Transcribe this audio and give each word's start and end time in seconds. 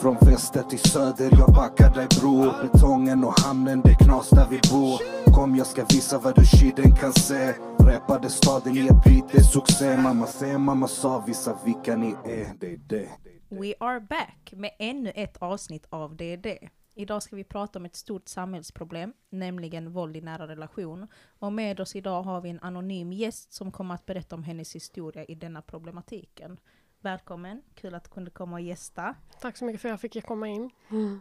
Från 0.00 0.16
väster 0.20 0.62
till 0.62 0.78
söder, 0.78 1.30
jag 1.38 1.54
backar 1.54 1.94
dig 1.94 2.06
bror 2.20 2.62
Betongen 2.62 3.24
och 3.24 3.40
hamnen, 3.40 3.80
det 3.84 3.94
knas 3.94 4.30
där 4.30 4.48
vi 4.50 4.60
bor 4.72 5.00
Kom 5.34 5.56
jag 5.56 5.66
ska 5.66 5.84
visa 5.84 6.18
vad 6.18 6.34
du 6.34 6.44
shiden 6.44 6.96
kan 6.96 7.12
se 7.12 7.54
Räpade 7.78 8.30
staden 8.30 8.76
i 8.76 8.80
ett 8.80 9.04
beat, 9.04 9.32
det 9.32 9.38
är 9.38 9.42
succé 9.42 9.96
Mamma 9.96 10.26
säger, 10.26 10.58
mamma 10.58 10.88
sa, 10.88 11.24
visa 11.26 11.58
vilka 11.64 11.96
ni 11.96 12.14
är 12.24 12.54
Det 12.60 12.72
är 12.72 12.76
det 12.76 13.08
We 13.48 13.74
are 13.80 14.00
back 14.00 14.52
med 14.56 14.70
ännu 14.78 15.12
ett 15.14 15.36
avsnitt 15.36 15.86
av 15.90 16.16
Det 16.16 16.32
är 16.32 16.36
det. 16.36 16.68
Idag 16.94 17.22
ska 17.22 17.36
vi 17.36 17.44
prata 17.44 17.78
om 17.78 17.84
ett 17.84 17.96
stort 17.96 18.28
samhällsproblem, 18.28 19.12
nämligen 19.30 19.92
våld 19.92 20.16
i 20.16 20.20
nära 20.20 20.48
relation. 20.48 21.06
Och 21.38 21.52
med 21.52 21.80
oss 21.80 21.96
idag 21.96 22.22
har 22.22 22.40
vi 22.40 22.50
en 22.50 22.60
anonym 22.60 23.12
gäst 23.12 23.52
som 23.52 23.72
kommer 23.72 23.94
att 23.94 24.06
berätta 24.06 24.36
om 24.36 24.42
hennes 24.42 24.74
historia 24.74 25.24
i 25.24 25.34
denna 25.34 25.62
problematiken. 25.62 26.58
Välkommen, 27.02 27.62
kul 27.74 27.94
att 27.94 28.04
du 28.04 28.10
kunde 28.10 28.30
komma 28.30 28.56
och 28.56 28.60
gästa. 28.60 29.14
Tack 29.40 29.56
så 29.56 29.64
mycket 29.64 29.80
för 29.80 29.88
att 29.88 29.92
jag 30.02 30.12
fick 30.12 30.26
komma 30.26 30.48
in. 30.48 30.70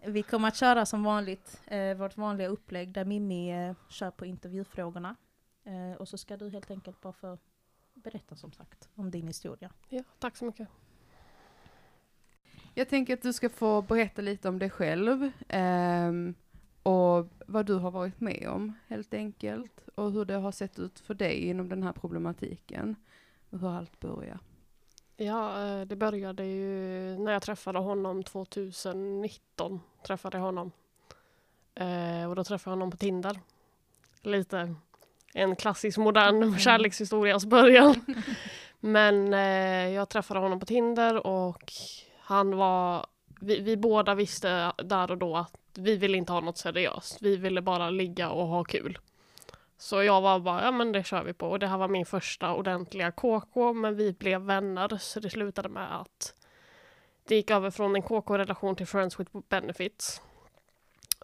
Vi 0.06 0.24
kommer 0.24 0.48
att 0.48 0.56
köra 0.56 0.86
som 0.86 1.04
vanligt 1.04 1.62
eh, 1.68 1.94
vårt 1.94 2.18
vanliga 2.18 2.48
upplägg 2.48 2.94
där 2.94 3.06
Mimmi 3.06 3.68
eh, 3.68 3.76
kör 3.90 4.12
på 4.12 4.26
intervjufrågorna. 4.26 5.16
Eh, 5.64 5.98
och 5.98 6.08
så 6.08 6.18
ska 6.18 6.38
du 6.38 6.50
helt 6.50 6.72
enkelt 6.72 7.02
bara 7.02 7.14
få 7.14 7.38
berätta 7.94 8.36
som 8.36 8.52
sagt 8.52 8.90
om 8.96 9.12
din 9.12 9.28
historia. 9.28 9.72
Ja, 9.90 10.04
tack 10.20 10.38
så 10.38 10.46
mycket. 10.46 10.68
Jag 12.74 12.90
tänker 12.90 13.14
att 13.14 13.22
du 13.22 13.34
ska 13.34 13.50
få 13.50 13.82
berätta 13.82 14.22
lite 14.22 14.50
om 14.50 14.60
dig 14.60 14.70
själv 14.70 15.32
ehm, 15.48 16.36
och 16.84 17.28
vad 17.48 17.66
du 17.66 17.74
har 17.74 17.92
varit 17.92 18.20
med 18.20 18.50
om 18.50 18.74
helt 18.88 19.14
enkelt 19.14 19.90
och 19.96 20.12
hur 20.12 20.26
det 20.26 20.36
har 20.36 20.52
sett 20.52 20.80
ut 20.80 21.00
för 21.00 21.14
dig 21.14 21.48
inom 21.48 21.70
den 21.70 21.84
här 21.84 21.94
problematiken 21.94 22.96
och 23.50 23.60
hur 23.60 23.70
allt 23.70 24.00
började. 24.00 24.40
Ja, 25.22 25.66
eh, 25.66 25.82
det 25.82 25.96
började 25.96 26.46
ju 26.46 26.68
när 27.20 27.32
jag 27.32 27.42
träffade 27.42 27.80
honom 27.80 28.24
2019. 28.24 29.82
Träffade 30.08 30.38
jag 30.38 30.44
honom. 30.46 30.72
Eh, 31.76 32.30
och 32.30 32.36
då 32.36 32.44
träffade 32.44 32.72
jag 32.72 32.78
honom 32.78 32.92
på 32.92 32.98
Tinder. 32.98 33.40
Lite 34.22 34.76
en 35.34 35.56
klassisk 35.56 35.98
modern 35.98 36.36
Mm. 36.44 36.58
kärlekshistorias 36.60 37.46
början. 37.46 37.96
Men 38.80 39.34
eh, 39.34 39.90
jag 39.94 40.10
träffade 40.10 40.40
honom 40.40 40.60
på 40.60 40.66
Tinder 40.66 41.28
och 41.28 41.74
han 42.20 42.58
var... 42.58 43.06
Vi, 43.42 43.60
vi 43.60 43.78
båda 43.78 44.16
visste 44.16 44.74
där 44.78 45.12
och 45.12 45.18
då 45.18 45.38
att 45.38 45.56
vi 45.74 45.98
ville 45.98 46.18
inte 46.18 46.32
ha 46.34 46.40
något 46.40 46.58
seriöst. 46.58 47.18
Vi 47.22 47.36
ville 47.38 47.62
bara 47.62 47.90
ligga 47.90 48.30
och 48.30 48.48
ha 48.48 48.64
kul. 48.64 48.98
Så 49.82 50.04
jag 50.04 50.22
var 50.22 50.40
bara, 50.40 50.64
ja 50.64 50.72
men 50.72 50.92
det 50.92 51.04
kör 51.04 51.24
vi 51.24 51.34
på. 51.34 51.48
Och 51.48 51.60
det 51.60 51.68
här 51.68 51.78
var 51.78 51.88
min 51.88 52.06
första 52.06 52.54
ordentliga 52.54 53.12
KK, 53.12 53.74
men 53.74 53.96
vi 53.96 54.14
blev 54.14 54.42
vänner. 54.42 54.98
Så 54.98 55.20
det 55.20 55.30
slutade 55.30 55.70
med 55.70 56.02
att 56.02 56.34
det 57.28 57.36
gick 57.36 57.52
över 57.52 57.72
från 57.72 57.96
en 57.96 58.02
KK-relation 58.02 58.76
till 58.76 58.88
Friends 58.88 59.20
with 59.20 59.32
Benefits. 59.50 60.22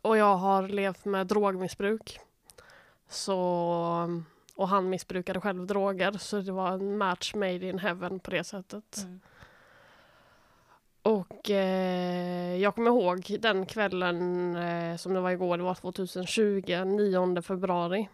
Och 0.02 0.18
jag 0.18 0.38
har 0.38 0.68
levt 0.68 1.06
med 1.06 1.28
drogmissbruk. 1.28 2.20
Så, 3.10 3.40
och 4.56 4.68
han 4.68 4.90
missbrukade 4.90 5.42
själv 5.42 5.66
droger, 5.66 6.12
så 6.12 6.40
det 6.40 6.52
var 6.52 6.72
en 6.72 6.98
match 6.98 7.34
made 7.34 7.68
in 7.68 7.80
heaven 7.80 8.20
på 8.20 8.32
det 8.32 8.44
sättet. 8.44 8.98
Mm. 8.98 9.20
Och 11.02 11.50
eh, 11.50 12.56
jag 12.58 12.76
kommer 12.76 12.92
ihåg 12.92 13.38
den 13.40 13.66
kvällen 13.66 14.56
eh, 14.56 14.96
som 14.96 15.14
det 15.14 15.20
var 15.20 15.32
igår, 15.32 15.58
det 15.58 15.64
var 15.64 15.76
2020, 15.76 16.84
9 16.86 17.42
februari. 17.42 18.10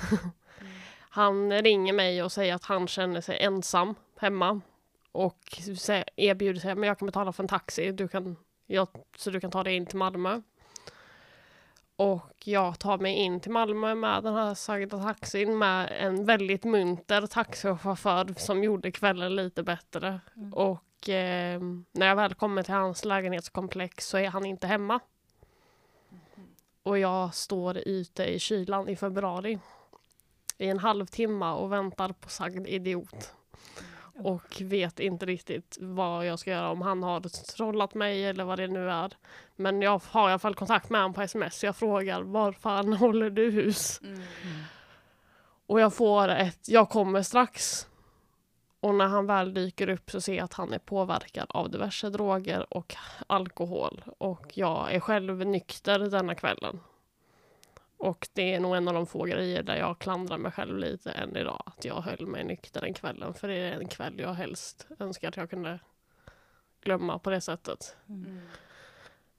han 0.98 1.62
ringer 1.62 1.92
mig 1.92 2.22
och 2.22 2.32
säger 2.32 2.54
att 2.54 2.64
han 2.64 2.88
känner 2.88 3.20
sig 3.20 3.38
ensam 3.40 3.94
hemma 4.18 4.60
och 5.12 5.58
erbjuder 6.16 6.60
sig, 6.60 6.74
men 6.74 6.88
jag 6.88 6.98
kan 6.98 7.06
betala 7.06 7.32
för 7.32 7.42
en 7.42 7.48
taxi, 7.48 7.92
du 7.92 8.08
kan, 8.08 8.36
jag, 8.66 8.88
så 9.16 9.30
du 9.30 9.40
kan 9.40 9.50
ta 9.50 9.64
dig 9.64 9.76
in 9.76 9.86
till 9.86 9.98
Malmö. 9.98 10.40
Och 11.96 12.32
jag 12.44 12.78
tar 12.78 12.98
mig 12.98 13.14
in 13.14 13.40
till 13.40 13.50
Malmö 13.50 13.94
med 13.94 14.22
den 14.22 14.34
här 14.34 14.54
sagda 14.54 15.02
taxin 15.02 15.58
med 15.58 15.92
en 16.00 16.24
väldigt 16.24 16.64
munter 16.64 17.26
taxichaufför 17.26 18.34
som 18.38 18.64
gjorde 18.64 18.90
kvällen 18.90 19.36
lite 19.36 19.62
bättre. 19.62 20.20
Mm. 20.36 20.54
Och 20.54 21.08
eh, 21.08 21.60
när 21.92 22.06
jag 22.06 22.16
väl 22.16 22.34
kommer 22.34 22.62
till 22.62 22.74
hans 22.74 23.04
lägenhetskomplex 23.04 24.08
så 24.08 24.18
är 24.18 24.28
han 24.28 24.46
inte 24.46 24.66
hemma. 24.66 25.00
Och 26.82 26.98
jag 26.98 27.34
står 27.34 27.76
ute 27.76 28.24
i 28.24 28.38
kylan 28.38 28.88
i 28.88 28.96
februari 28.96 29.58
i 30.58 30.68
en 30.68 30.78
halvtimme 30.78 31.50
och 31.50 31.72
väntar 31.72 32.08
på 32.08 32.28
sagd 32.28 32.66
idiot. 32.66 33.34
Och 34.18 34.60
vet 34.60 35.00
inte 35.00 35.26
riktigt 35.26 35.78
vad 35.80 36.26
jag 36.26 36.38
ska 36.38 36.50
göra, 36.50 36.70
om 36.70 36.82
han 36.82 37.02
har 37.02 37.20
trollat 37.56 37.94
mig 37.94 38.24
eller 38.24 38.44
vad 38.44 38.58
det 38.58 38.66
nu 38.66 38.90
är. 38.90 39.12
Men 39.56 39.82
jag 39.82 40.02
har 40.10 40.28
i 40.28 40.32
alla 40.32 40.38
fall 40.38 40.54
kontakt 40.54 40.90
med 40.90 41.00
honom 41.00 41.14
på 41.14 41.22
sms, 41.22 41.58
så 41.58 41.66
jag 41.66 41.76
frågar 41.76 42.22
var 42.22 42.52
fan 42.52 42.92
håller 42.92 43.30
du 43.30 43.50
hus? 43.50 44.00
Och 45.66 45.80
jag 45.80 45.94
får 45.94 46.28
ett 46.28 46.68
jag 46.68 46.88
kommer 46.88 47.22
strax. 47.22 47.86
Och 48.80 48.94
när 48.94 49.06
han 49.06 49.26
väl 49.26 49.54
dyker 49.54 49.88
upp 49.88 50.10
så 50.10 50.20
ser 50.20 50.34
jag 50.34 50.44
att 50.44 50.52
han 50.52 50.72
är 50.72 50.78
påverkad 50.78 51.46
av 51.48 51.70
diverse 51.70 52.10
droger 52.10 52.74
och 52.74 52.94
alkohol. 53.26 54.04
Och 54.18 54.52
jag 54.54 54.94
är 54.94 55.00
själv 55.00 55.46
nykter 55.46 55.98
denna 55.98 56.34
kvällen. 56.34 56.80
Och 58.06 58.28
det 58.32 58.54
är 58.54 58.60
nog 58.60 58.76
en 58.76 58.88
av 58.88 58.94
de 58.94 59.06
få 59.06 59.24
grejer 59.24 59.62
där 59.62 59.76
jag 59.76 59.98
klandrar 59.98 60.38
mig 60.38 60.52
själv 60.52 60.78
lite 60.78 61.10
än 61.10 61.36
idag. 61.36 61.62
Att 61.66 61.84
jag 61.84 62.00
höll 62.00 62.26
mig 62.26 62.44
nykter 62.44 62.80
den 62.80 62.94
kvällen. 62.94 63.34
För 63.34 63.48
det 63.48 63.54
är 63.54 63.80
en 63.80 63.88
kväll 63.88 64.20
jag 64.20 64.34
helst 64.34 64.86
önskar 64.98 65.28
att 65.28 65.36
jag 65.36 65.50
kunde 65.50 65.78
glömma 66.80 67.18
på 67.18 67.30
det 67.30 67.40
sättet. 67.40 67.96
Mm. 68.08 68.40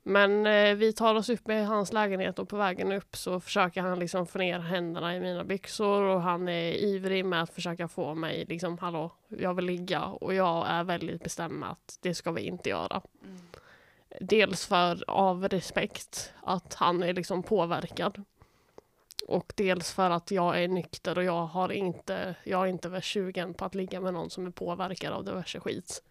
Men 0.04 0.46
eh, 0.46 0.76
vi 0.76 0.94
tar 0.94 1.16
oss 1.16 1.30
upp 1.30 1.50
i 1.50 1.54
hans 1.54 1.94
lägenhet 1.94 2.40
och 2.40 2.50
på 2.50 2.58
vägen 2.58 2.92
upp 2.92 3.16
så 3.16 3.40
försöker 3.40 3.82
han 3.82 4.00
liksom 4.00 4.28
få 4.28 4.38
ner 4.38 4.60
händerna 4.60 5.16
i 5.16 5.20
mina 5.20 5.44
byxor 5.44 6.02
och 6.02 6.22
han 6.22 6.48
är 6.48 6.72
ivrig 6.72 7.26
med 7.26 7.42
att 7.42 7.54
försöka 7.54 7.88
få 7.88 8.16
mig 8.16 8.46
liksom 8.50 8.78
hallå, 8.78 9.12
jag 9.28 9.54
vill 9.54 9.66
ligga 9.66 10.04
och 10.04 10.34
jag 10.34 10.68
är 10.70 10.84
väldigt 10.84 11.24
bestämd 11.24 11.54
med 11.54 11.72
att 11.72 12.00
det 12.02 12.16
ska 12.16 12.32
vi 12.32 12.42
inte 12.42 12.70
göra. 12.70 13.02
Dels 14.22 14.66
för 14.66 15.04
av 15.08 15.48
respekt 15.48 16.34
att 16.44 16.74
han 16.74 17.04
är 17.04 17.14
liksom 17.14 17.44
påverkad. 17.44 18.24
Och 19.28 19.54
dels 19.56 19.92
för 19.92 20.10
att 20.10 20.32
jag 20.32 20.64
är 20.64 20.68
nykter 20.68 21.18
och 21.18 21.24
jag 21.24 21.46
har 21.46 21.72
inte, 21.72 22.36
jag 22.44 22.62
är 22.62 22.68
inte 22.68 22.90
väl 22.90 23.02
20 23.02 23.54
på 23.54 23.66
att 23.66 23.76
ligga 23.76 24.02
med 24.02 24.14
någon 24.14 24.30
som 24.30 24.48
är 24.48 24.52
påverkad 24.52 25.14
av 25.14 25.26
diverse 25.26 25.60
skit. 25.60 26.04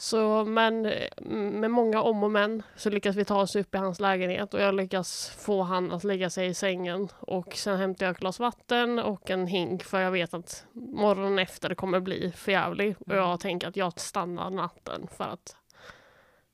Så 0.00 0.44
men 0.44 0.86
eh, 0.86 1.22
med 1.30 1.70
många 1.70 2.02
om 2.02 2.22
och 2.22 2.30
men 2.30 2.62
så 2.76 2.90
lyckas 2.90 3.16
vi 3.16 3.24
ta 3.24 3.40
oss 3.40 3.56
upp 3.56 3.74
i 3.74 3.78
hans 3.78 4.00
lägenhet 4.00 4.54
och 4.54 4.60
jag 4.60 4.74
lyckas 4.74 5.28
få 5.28 5.62
han 5.62 5.92
att 5.92 6.04
lägga 6.04 6.30
sig 6.30 6.46
i 6.46 6.54
sängen 6.54 7.08
och 7.20 7.54
sen 7.54 7.78
hämtar 7.78 8.06
jag 8.06 8.12
ett 8.12 8.20
glas 8.20 8.38
vatten 8.38 8.98
och 8.98 9.30
en 9.30 9.46
hink 9.46 9.84
för 9.84 10.00
jag 10.00 10.10
vet 10.10 10.34
att 10.34 10.66
morgonen 10.72 11.38
efter 11.38 11.74
kommer 11.74 12.00
bli 12.00 12.32
förjävlig 12.36 12.96
och 13.06 13.16
jag 13.16 13.40
tänker 13.40 13.68
att 13.68 13.76
jag 13.76 14.00
stannar 14.00 14.50
natten 14.50 15.08
för 15.16 15.24
att 15.24 15.56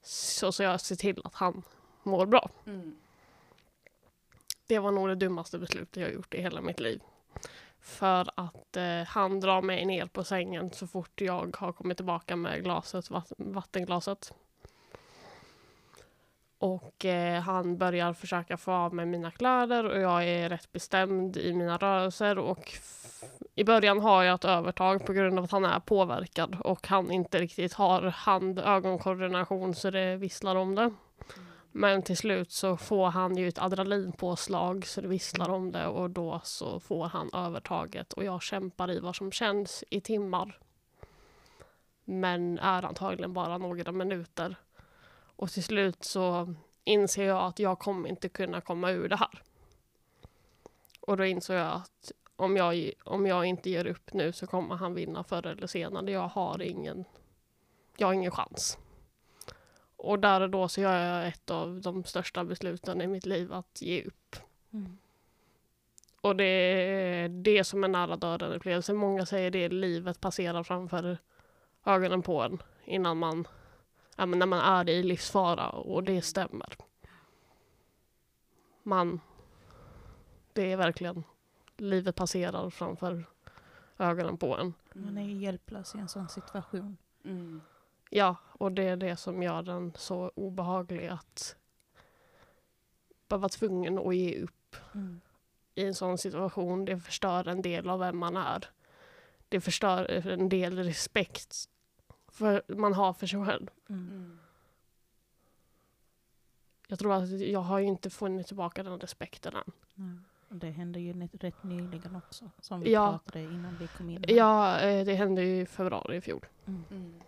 så, 0.02 0.52
så 0.52 0.62
jag 0.62 0.80
ser 0.80 0.96
till 0.96 1.20
att 1.24 1.34
han 1.34 1.62
mår 2.02 2.26
bra. 2.26 2.50
Mm. 2.66 2.96
Det 4.66 4.78
var 4.78 4.93
nog 4.93 5.09
det 5.09 5.15
dummaste 5.15 5.59
beslutet 5.59 6.03
jag 6.03 6.12
gjort 6.12 6.34
i 6.34 6.43
hela 6.43 6.60
mitt 6.60 6.81
liv. 6.81 7.00
För 7.81 8.31
att 8.34 8.77
eh, 8.77 9.03
han 9.06 9.41
drar 9.41 9.62
mig 9.62 9.84
ner 9.84 10.06
på 10.06 10.25
sängen 10.25 10.71
så 10.72 10.87
fort 10.87 11.21
jag 11.21 11.56
har 11.56 11.72
kommit 11.72 11.97
tillbaka 11.97 12.37
med 12.37 12.65
glaset, 12.65 13.10
vatt- 13.10 13.32
vattenglaset. 13.37 14.32
Och 16.59 17.04
eh, 17.04 17.41
han 17.41 17.78
börjar 17.78 18.12
försöka 18.12 18.56
få 18.56 18.72
av 18.72 18.94
mig 18.94 19.06
mina 19.06 19.31
kläder 19.31 19.84
och 19.84 20.00
jag 20.00 20.28
är 20.28 20.49
rätt 20.49 20.72
bestämd 20.72 21.37
i 21.37 21.53
mina 21.53 21.77
rörelser 21.77 22.38
och 22.38 22.72
i 23.54 23.65
början 23.65 24.00
har 24.00 24.22
jag 24.22 24.34
ett 24.34 24.44
övertag 24.44 25.06
på 25.06 25.12
grund 25.12 25.38
av 25.38 25.44
att 25.44 25.50
han 25.50 25.65
är 25.65 25.81
påverkad 25.81 26.57
och 26.60 26.89
han 26.89 27.10
inte 27.10 27.39
riktigt 27.39 27.72
har 27.72 28.03
hand-ögonkoordination 28.03 29.74
så 29.74 29.91
det 29.91 30.16
visslar 30.16 30.57
om 30.57 30.74
det. 30.74 30.83
Mm. 30.83 30.97
Men 31.78 32.02
till 32.02 32.16
slut 32.16 32.52
så 32.52 32.76
får 32.76 33.06
han 33.06 33.36
ju 33.36 33.48
ett 33.48 33.58
adrenalinpåslag 33.58 34.86
så 34.86 35.00
det 35.00 35.08
visslar 35.08 35.50
om 35.50 35.72
det 35.72 35.86
och 35.86 36.10
då 36.10 36.40
så 36.44 36.80
får 36.80 37.04
han 37.04 37.30
övertaget 37.32 38.12
och 38.12 38.24
jag 38.24 38.42
kämpar 38.42 38.90
i 38.90 39.00
vad 39.00 39.16
som 39.16 39.32
känns 39.32 39.84
i 39.90 40.00
timmar. 40.00 40.58
Men 42.04 42.58
är 42.58 42.82
antagligen 42.84 43.32
bara 43.32 43.58
några 43.58 43.92
minuter. 43.92 44.56
Och 45.36 45.50
till 45.50 45.64
slut 45.64 46.04
så 46.04 46.54
inser 46.84 47.24
jag 47.24 47.44
att 47.44 47.58
jag 47.58 47.78
kommer 47.78 48.08
inte 48.08 48.28
kunna 48.28 48.60
komma 48.60 48.90
ur 48.90 49.08
det 49.08 49.16
här. 49.16 49.42
Och 51.00 51.16
då 51.16 51.24
insåg 51.24 51.56
jag 51.56 51.72
att 51.72 52.12
om 52.36 52.56
jag, 52.56 52.92
om 53.04 53.26
jag 53.26 53.44
inte 53.44 53.70
ger 53.70 53.86
upp 53.86 54.12
nu 54.12 54.32
så 54.32 54.46
kommer 54.46 54.76
han 54.76 54.94
vinna 54.94 55.24
förr 55.24 55.46
eller 55.46 55.66
senare. 55.66 56.10
Jag 56.10 56.28
har 56.28 56.62
ingen, 56.62 57.04
jag 57.96 58.06
har 58.06 58.14
ingen 58.14 58.30
chans. 58.30 58.78
Och 59.97 60.19
där 60.19 60.41
och 60.41 60.51
då 60.51 60.69
så 60.69 60.81
gör 60.81 60.98
jag 60.98 61.28
ett 61.28 61.51
av 61.51 61.81
de 61.81 62.04
största 62.04 62.45
besluten 62.45 63.01
i 63.01 63.07
mitt 63.07 63.27
liv 63.27 63.53
att 63.53 63.83
ge 63.83 64.03
upp. 64.03 64.37
Mm. 64.72 64.98
Och 66.21 66.37
det 66.37 66.45
är 66.45 67.28
det 67.28 67.65
som 67.65 67.84
är 67.84 67.89
nära 67.89 68.16
döden 68.16 68.53
upplevelse. 68.53 68.93
Många 68.93 69.27
säger 69.27 69.51
det 69.51 69.69
livet 69.69 70.21
passerar 70.21 70.63
framför 70.63 71.19
ögonen 71.84 72.22
på 72.22 72.43
en 72.43 72.63
innan 72.84 73.19
man 73.19 73.48
ja, 74.16 74.27
men 74.27 74.39
när 74.39 74.47
man 74.47 74.60
är 74.60 74.89
i 74.89 75.03
livsfara 75.03 75.69
och 75.69 76.03
det 76.03 76.22
stämmer. 76.22 76.77
Man, 78.83 79.21
det 80.53 80.72
är 80.72 80.77
verkligen, 80.77 81.25
livet 81.77 82.15
passerar 82.15 82.71
framför 82.71 83.25
ögonen 83.98 84.37
på 84.37 84.57
en. 84.59 84.75
Man 84.93 85.19
är 85.19 85.25
ju 85.25 85.37
hjälplös 85.37 85.95
i 85.95 85.98
en 85.98 86.09
sån 86.09 86.28
situation. 86.28 86.97
Mm. 87.25 87.60
Ja, 88.10 88.36
och 88.53 88.72
det 88.72 88.82
är 88.82 88.97
det 88.97 89.16
som 89.16 89.42
gör 89.42 89.62
den 89.62 89.92
så 89.97 90.32
obehaglig 90.34 91.06
att 91.06 91.56
bara 93.28 93.36
vara 93.41 93.48
tvungen 93.48 93.98
att 93.98 94.16
ge 94.16 94.42
upp 94.42 94.76
Mm. 94.94 95.20
i 95.74 95.84
en 95.84 95.94
sån 95.94 96.18
situation. 96.18 96.84
Det 96.84 96.98
förstör 97.00 97.48
en 97.48 97.62
del 97.62 97.91
av 97.91 97.98
vem 97.98 98.18
man 98.18 98.36
är. 98.36 98.64
Det 99.48 99.60
förstör 99.60 100.28
en 100.28 100.48
del 100.48 100.78
respekt 100.78 101.56
för, 102.28 102.62
man 102.68 102.92
har 102.94 103.12
för 103.12 103.26
sig 103.26 103.44
själv. 103.47 103.70
Mm. 103.88 104.09
Mm. 104.09 104.38
Jag 106.88 106.98
tror 106.98 107.12
att 107.14 107.30
jag 107.41 107.60
har 107.60 107.78
ju 107.78 107.86
inte 107.86 108.10
funnit 108.10 108.47
tillbaka 108.47 108.82
den 108.82 109.00
respekten 109.00 109.54
än. 109.56 109.72
Och 110.48 110.56
Det 110.56 110.70
hände 110.70 111.00
ju 111.00 111.28
rätt 111.32 111.62
nyligen 111.62 112.16
också, 112.16 112.50
som 112.60 112.80
vi 112.80 112.92
Ja. 112.92 113.10
pratade 113.10 113.44
innan 113.44 113.76
vi 113.80 113.86
kom 113.86 114.10
in. 114.10 114.24
här. 114.28 114.34
Ja, 114.36 114.80
eh, 114.80 115.04
det 115.06 115.14
hände 115.14 115.42
ju 115.42 115.60
i 115.60 115.66
februari 115.66 116.16
i 116.16 116.20
fjol. 116.20 116.47
Mm. 116.66 117.20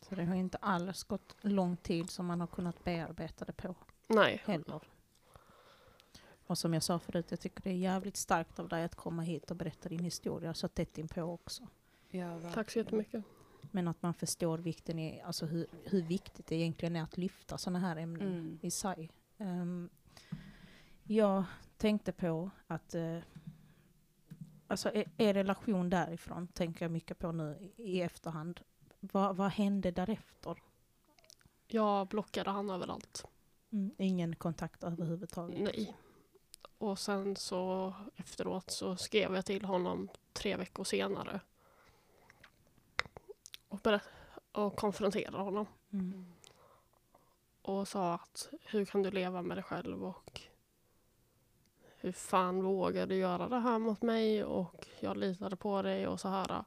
Så 0.00 0.14
det 0.14 0.24
har 0.24 0.34
inte 0.34 0.58
alls 0.58 1.04
gått 1.04 1.36
lång 1.40 1.76
tid 1.76 2.10
som 2.10 2.26
man 2.26 2.40
har 2.40 2.46
kunnat 2.46 2.84
bearbeta 2.84 3.44
det 3.44 3.52
på 3.52 3.74
Nej, 4.06 4.42
heller. 4.44 4.80
Och 6.46 6.58
som 6.58 6.74
jag 6.74 6.82
sa 6.82 6.98
förut, 6.98 7.26
jag 7.30 7.40
tycker 7.40 7.62
det 7.62 7.70
är 7.70 7.74
jävligt 7.74 8.16
starkt 8.16 8.58
av 8.58 8.68
dig 8.68 8.84
att 8.84 8.94
komma 8.94 9.22
hit 9.22 9.50
och 9.50 9.56
berätta 9.56 9.88
din 9.88 10.04
historia 10.04 10.54
så 10.54 10.68
tätt 10.68 10.98
inpå 10.98 11.22
också. 11.22 11.66
Ja, 12.08 12.40
tack 12.54 12.70
så 12.70 12.78
jättemycket. 12.78 13.24
Men 13.70 13.88
att 13.88 14.02
man 14.02 14.14
förstår 14.14 14.58
vikten 14.58 14.98
i, 14.98 15.20
alltså 15.20 15.46
hur, 15.46 15.66
hur 15.84 16.02
viktigt 16.02 16.46
det 16.46 16.54
egentligen 16.56 16.96
är 16.96 17.02
att 17.02 17.16
lyfta 17.18 17.58
sådana 17.58 17.78
här 17.78 17.96
ämnen 17.96 18.28
Mm. 18.28 18.58
i 18.62 18.70
sig. 18.70 19.10
Ehm, 19.38 19.88
jag 21.02 21.44
tänkte 21.76 22.12
på 22.12 22.50
att 22.66 22.94
uh, 22.94 23.18
alltså 24.66 24.90
er, 24.94 25.10
er 25.16 25.34
relation 25.34 25.90
därifrån 25.90 26.48
tänker 26.48 26.84
jag 26.84 26.92
mycket 26.92 27.18
på 27.18 27.32
nu 27.32 27.72
i, 27.76 27.82
i 27.82 28.02
efterhand. 28.02 28.60
Vad, 29.00 29.36
vad 29.36 29.50
hände 29.50 29.90
därefter? 29.90 30.62
Jag 31.66 32.06
blockade 32.06 32.50
han 32.50 32.70
överallt. 32.70 33.24
Mm. 33.72 33.90
Ingen 33.98 34.36
kontakt 34.36 34.84
överhuvudtaget? 34.84 35.60
Nej. 35.60 35.96
Och 36.78 36.98
sen 36.98 37.36
så 37.36 37.94
efteråt 38.16 38.70
så 38.70 38.96
skrev 38.96 39.34
jag 39.34 39.46
till 39.46 39.64
honom 39.64 40.08
tre 40.32 40.56
veckor 40.56 40.84
senare. 40.84 41.40
Och, 43.68 43.80
och 44.52 44.76
konfronterade 44.76 45.38
honom. 45.38 45.66
Mm. 45.90 46.32
Och 47.62 47.88
sa 47.88 48.14
att 48.14 48.48
hur 48.64 48.84
kan 48.84 49.02
du 49.02 49.10
leva 49.10 49.42
med 49.42 49.56
dig 49.56 49.64
själv 49.64 50.04
och 50.04 50.40
hur 51.96 52.12
fan 52.12 52.62
vågar 52.62 53.06
du 53.06 53.14
göra 53.14 53.48
det 53.48 53.58
här 53.58 53.78
mot 53.78 54.02
mig 54.02 54.44
och 54.44 54.86
jag 55.00 55.16
litade 55.16 55.56
på 55.56 55.82
dig 55.82 56.06
och 56.06 56.20
så 56.20 56.28
här. 56.28 56.64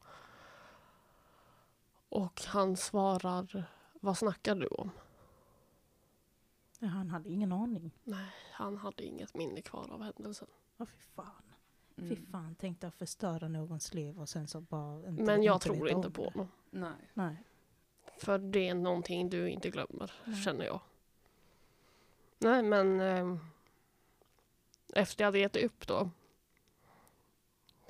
Och 2.15 2.41
han 2.45 2.77
svarar, 2.77 3.65
vad 3.93 4.17
snackar 4.17 4.55
du 4.55 4.67
om? 4.67 4.91
Ja, 6.79 6.87
han 6.87 7.09
hade 7.09 7.29
ingen 7.29 7.51
aning. 7.51 7.91
Nej, 8.03 8.31
han 8.51 8.77
hade 8.77 9.03
inget 9.03 9.33
minne 9.35 9.61
kvar 9.61 9.89
av 9.91 10.01
händelsen. 10.03 10.47
Ja, 10.77 10.85
fy 10.85 10.97
fan. 11.15 11.43
Fy 11.95 12.01
Mm. 12.15 12.25
fan, 12.31 12.55
tänkte 12.55 12.85
jag 12.85 12.93
förstöra 12.93 13.47
någons 13.47 13.93
liv 13.93 14.19
och 14.19 14.29
sen 14.29 14.47
så 14.47 14.61
bara 14.61 15.07
inte 15.09 15.23
Men 15.23 15.43
jag 15.43 15.55
inte 15.55 15.65
tror 15.65 15.89
inte 15.89 16.09
på 16.11 16.23
det. 16.23 16.29
honom. 16.31 16.51
Nej. 16.69 17.11
Nej. 17.13 17.43
För 18.17 18.37
det 18.37 18.67
är 18.67 18.73
någonting 18.75 19.29
du 19.29 19.49
inte 19.49 19.69
glömmer, 19.69 20.11
Nej. 20.25 20.43
känner 20.43 20.65
jag. 20.65 20.79
Nej, 22.39 22.63
men 22.63 23.01
eh, 23.01 23.37
efter 24.95 25.23
jag 25.23 25.27
hade 25.27 25.39
gett 25.39 25.55
upp 25.55 25.87
då 25.87 26.09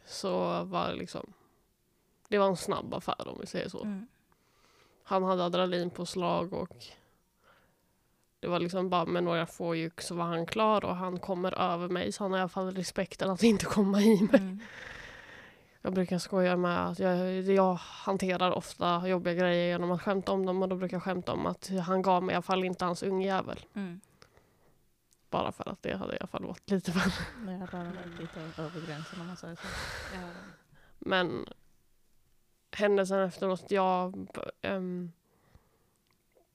så 0.06 0.64
var 0.64 0.88
det 0.88 0.96
liksom 0.96 1.34
det 2.28 2.38
var 2.38 2.48
en 2.48 2.58
snabb 2.58 2.94
affär 2.94 3.28
om 3.28 3.38
vi 3.40 3.46
säger 3.46 3.70
så. 3.70 3.84
Mm. 3.84 4.08
Han 5.04 5.24
hade 5.24 5.46
adrenalinpåslag 5.46 6.54
och 6.54 6.86
det 8.40 8.48
var 8.48 8.60
liksom 8.60 8.90
bara 8.90 9.06
med 9.06 9.24
några 9.24 9.46
få 9.46 9.76
gick 9.76 10.02
så 10.02 10.16
var 10.16 10.26
han 10.26 10.46
klar 10.46 10.86
och 10.86 10.96
han 10.96 11.20
kommer 11.20 11.60
över 11.74 11.90
mig 11.90 12.12
så 12.12 12.24
han 12.24 12.32
har 12.32 12.38
i 12.38 12.42
alla 12.42 12.50
fall 12.50 12.76
respekten 12.76 13.30
att 13.30 13.44
inte 13.44 13.66
komma 13.66 14.02
i 14.02 14.22
mig. 14.22 14.42
Mm. 14.42 14.60
Jag 15.82 15.94
brukar 15.94 16.18
skoja 16.18 16.58
med 16.58 16.88
att 16.88 17.00
jag, 17.00 17.42
jag 17.42 17.74
hanterar 17.74 18.52
ofta 18.52 19.08
jobbiga 19.08 19.34
grejer 19.34 19.68
genom 19.68 19.92
att 19.92 20.02
skämta 20.02 20.32
om 20.32 20.46
dem 20.46 20.62
och 20.62 20.70
då 20.70 20.76
brukar 20.76 20.96
jag 20.96 21.04
skämta 21.04 21.34
om 21.34 21.46
att 21.46 21.72
han 21.86 22.02
gav 22.02 22.24
mig 22.24 22.34
i 22.34 22.36
alla 22.36 22.42
fall 22.42 22.64
inte 22.64 22.86
hans 22.86 23.04
ungjävel. 23.04 23.66
Mm. 23.74 24.02
Bara 25.30 25.52
för 25.52 25.70
att 25.70 25.82
det 25.84 25.98
hade 25.98 26.14
i 26.14 26.18
alla 26.20 26.28
fall 26.28 26.46
varit 26.46 26.72
lite 26.72 26.92
värre. 26.92 27.14
Det 27.46 27.78
hade 27.78 27.90
varit 27.90 28.20
lite 28.20 28.62
över 28.62 28.88
gränsen 28.88 29.22
om 29.22 29.28
man 29.28 29.38
säger 29.38 29.56
så. 29.56 29.68
Ja. 30.14 30.30
Men 31.00 31.46
händelsen 32.76 33.20
efteråt, 33.20 33.72
jag... 33.72 34.28
ehm, 34.62 35.12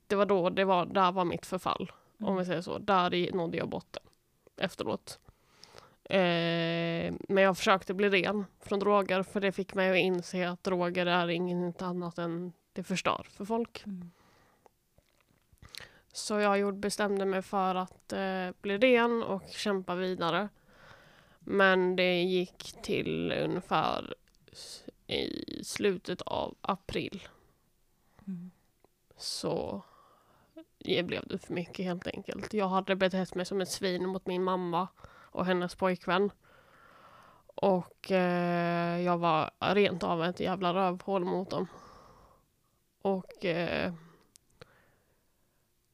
det 0.06 0.16
var 0.16 0.26
då, 0.26 0.50
det 0.50 0.64
var, 0.64 0.86
där 0.86 1.12
var 1.12 1.24
mitt 1.24 1.46
förfall. 1.46 1.92
Om 2.20 2.36
vi 2.36 2.44
säger 2.44 2.60
så. 2.60 2.78
Där 2.78 3.32
nådde 3.32 3.56
jag 3.56 3.68
botten 3.68 4.02
efteråt. 4.56 5.18
Eh, 6.04 7.14
men 7.28 7.44
jag 7.44 7.56
försökte 7.56 7.94
bli 7.94 8.08
ren 8.08 8.44
från 8.60 8.78
droger 8.78 9.22
för 9.22 9.40
det 9.40 9.52
fick 9.52 9.74
mig 9.74 9.90
att 9.90 9.96
inse 9.96 10.48
att 10.48 10.64
droger 10.64 11.06
är 11.06 11.28
inget 11.28 11.82
annat 11.82 12.18
än 12.18 12.52
det 12.72 12.82
förstör 12.82 13.26
för 13.30 13.44
folk. 13.44 13.82
Mm. 13.86 14.10
Så 16.12 16.40
jag 16.40 16.58
gjorde, 16.58 16.78
bestämde 16.78 17.24
mig 17.24 17.42
för 17.42 17.74
att 17.74 18.12
eh, 18.12 18.50
bli 18.60 18.78
ren 18.78 19.22
och 19.22 19.48
kämpa 19.48 19.94
vidare. 19.94 20.48
Men 21.38 21.96
det 21.96 22.22
gick 22.22 22.82
till 22.82 23.32
ungefär 23.32 24.14
i 25.08 25.60
slutet 25.64 26.22
av 26.22 26.54
april 26.60 27.28
Mm. 28.26 28.50
så 29.16 29.82
det 30.78 31.02
blev 31.02 31.26
det 31.26 31.38
för 31.38 31.54
mycket 31.54 31.84
helt 31.84 32.06
enkelt. 32.06 32.54
Jag 32.54 32.68
hade 32.68 32.96
betett 32.96 33.34
mig 33.34 33.46
som 33.46 33.60
ett 33.60 33.68
svin 33.68 34.08
mot 34.08 34.26
min 34.26 34.44
mamma 34.44 34.88
och 35.08 35.46
hennes 35.46 35.74
pojkvän. 35.74 36.30
Och 37.46 38.10
eh, 38.10 39.00
jag 39.00 39.18
var 39.18 39.50
rent 39.74 40.02
av 40.02 40.24
ett 40.24 40.40
jävla 40.40 40.74
rövhål 40.74 41.24
mot 41.24 41.50
dem. 41.50 41.66
Och 43.02 43.44
eh, 43.44 43.92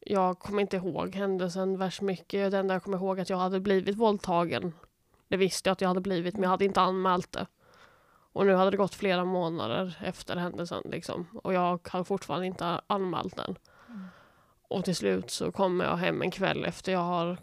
jag 0.00 0.38
kommer 0.38 0.61
inte 0.62 0.77
ihåg 0.77 1.15
händelsen 1.15 1.79
värst 1.79 2.00
mycket. 2.00 2.50
Det 2.50 2.59
enda 2.59 2.75
jag 2.75 2.83
kommer 2.83 2.99
ihåg 2.99 3.19
är 3.19 3.23
att 3.23 3.31
jag 3.31 3.37
hade 3.37 3.61
blivit 3.61 3.97
våldtagen. 3.97 4.73
Det 5.29 5.37
visste 5.37 5.69
jag 5.69 5.73
att 5.73 5.81
jag 5.81 5.88
hade 5.88 6.00
blivit 6.00 6.35
men 6.35 6.43
jag 6.43 6.50
hade 6.50 6.65
inte 6.65 6.81
anmält 6.81 7.33
det. 7.33 7.47
Och 8.35 8.47
nu 8.47 8.55
hade 8.55 8.71
det 8.71 8.76
gått 8.76 8.95
flera 8.95 9.25
månader 9.25 9.99
efter 10.00 10.37
händelsen 10.37 10.83
liksom. 10.85 11.26
Och 11.43 11.55
jag 11.55 11.88
har 11.88 12.05
fortfarande 12.05 12.47
inte 12.47 12.81
anmält 12.87 13.37
den. 13.37 13.57
Mm. 13.88 14.05
Och 14.69 14.85
till 14.85 14.97
slut 14.97 15.31
så 15.31 15.53
kommer 15.53 15.85
jag 15.85 15.97
hem 15.97 16.23
en 16.23 16.31
kväll 16.31 16.64
efter 16.64 16.93
jag 16.93 17.00
har 17.00 17.38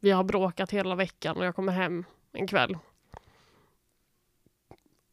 Vi 0.00 0.10
har 0.10 0.24
bråkat 0.24 0.70
hela 0.70 0.94
veckan 0.94 1.36
och 1.36 1.44
jag 1.44 1.56
kommer 1.56 1.72
hem 1.72 2.04
en 2.32 2.46
kväll. 2.46 2.78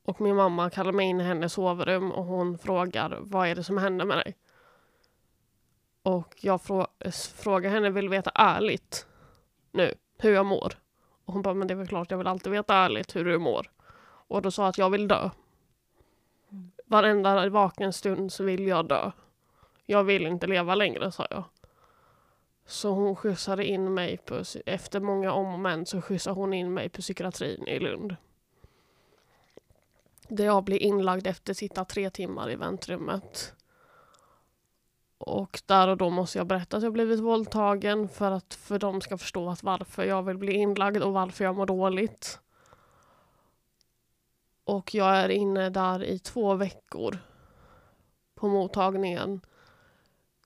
Och 0.06 0.22
min 0.22 0.36
mamma 0.36 0.70
kallar 0.70 0.92
mig 0.92 1.06
in 1.06 1.22
i 1.22 1.24
hennes 1.24 1.54
sovrum 1.54 2.12
och 2.12 2.26
hon 2.26 2.58
frågar 2.58 3.18
vad 3.22 3.48
är 3.48 3.56
det 3.56 3.64
som 3.64 3.78
händer 3.78 4.06
med 4.06 4.18
dig? 4.18 4.38
Och 6.04 6.36
jag 6.42 6.60
frå- 6.60 7.34
frågar 7.36 7.70
henne, 7.70 7.90
vill 7.90 8.10
veta 8.10 8.32
ärligt 8.36 9.08
nu 9.72 9.94
hur 10.18 10.34
jag 10.34 10.46
mår? 10.46 10.74
Och 11.26 11.34
hon 11.34 11.42
bara, 11.42 11.54
men 11.54 11.68
det 11.68 11.74
är 11.74 11.76
väl 11.76 11.88
klart 11.88 12.12
jag 12.12 12.18
vill 12.18 12.28
alltid 12.28 12.52
veta 12.52 12.76
ärligt 12.76 13.16
hur 13.16 13.26
du 13.26 13.40
mår. 13.40 13.72
Och 14.28 14.42
då 14.42 14.52
sa 14.52 14.62
jag 14.62 14.70
att 14.70 14.78
jag 14.78 14.90
vill 14.90 15.08
dö. 15.08 15.30
Varenda 16.86 17.50
vaken 17.50 17.94
stund 17.94 18.32
så 18.32 18.44
vill 18.44 18.68
jag 18.68 18.88
dö. 18.88 19.12
Jag 19.86 20.04
vill 20.04 20.26
inte 20.26 20.48
leva 20.48 20.76
längre, 20.76 21.12
sa 21.12 21.28
jag. 21.30 21.44
Så 22.66 22.90
hon 22.90 23.16
skjutsade 23.16 23.66
in 23.66 23.94
mig 23.94 24.18
på, 24.18 24.44
efter 24.66 25.00
många 25.00 25.32
om 25.32 25.54
och 25.54 25.60
men 25.60 25.86
så 25.86 26.02
skjutsade 26.02 26.36
hon 26.36 26.54
in 26.54 26.74
mig 26.74 26.90
på 26.90 27.02
psykiatrin 27.02 27.68
i 27.68 27.80
Lund. 27.80 28.16
Där 30.28 30.46
jag 30.46 30.64
blir 30.64 30.82
inlagd 30.82 31.28
efter 31.28 31.54
att 31.54 31.58
sitta 31.58 31.86
tre 31.86 32.10
timmar 32.10 32.52
i 32.52 32.56
väntrummet. 32.56 33.54
Och 35.18 35.62
där 35.66 35.88
och 35.88 35.98
då 35.98 36.10
måste 36.10 36.38
jag 36.38 36.48
berätta 36.48 36.78
att 36.78 36.84
jag 36.84 36.94
blivit 36.94 37.20
våldtagen 37.20 38.10
för 38.10 38.32
att 38.32 38.54
för 38.54 38.80
de 38.80 39.02
ska 39.02 39.18
förstå 39.18 39.50
att 39.50 39.64
varför 39.64 40.04
jag 40.04 40.24
vill 40.24 40.38
bli 40.38 40.54
inlagd 40.54 41.04
och 41.04 41.14
varför 41.14 41.44
jag 41.44 41.56
mår 41.56 41.66
dåligt. 41.66 42.40
Och 44.66 44.94
jag 44.96 45.18
är 45.18 45.30
inne 45.30 45.70
där 45.70 46.04
i 46.04 46.20
två 46.20 46.56
veckor 46.56 47.18
på 48.36 48.48
mottagningen 48.48 49.42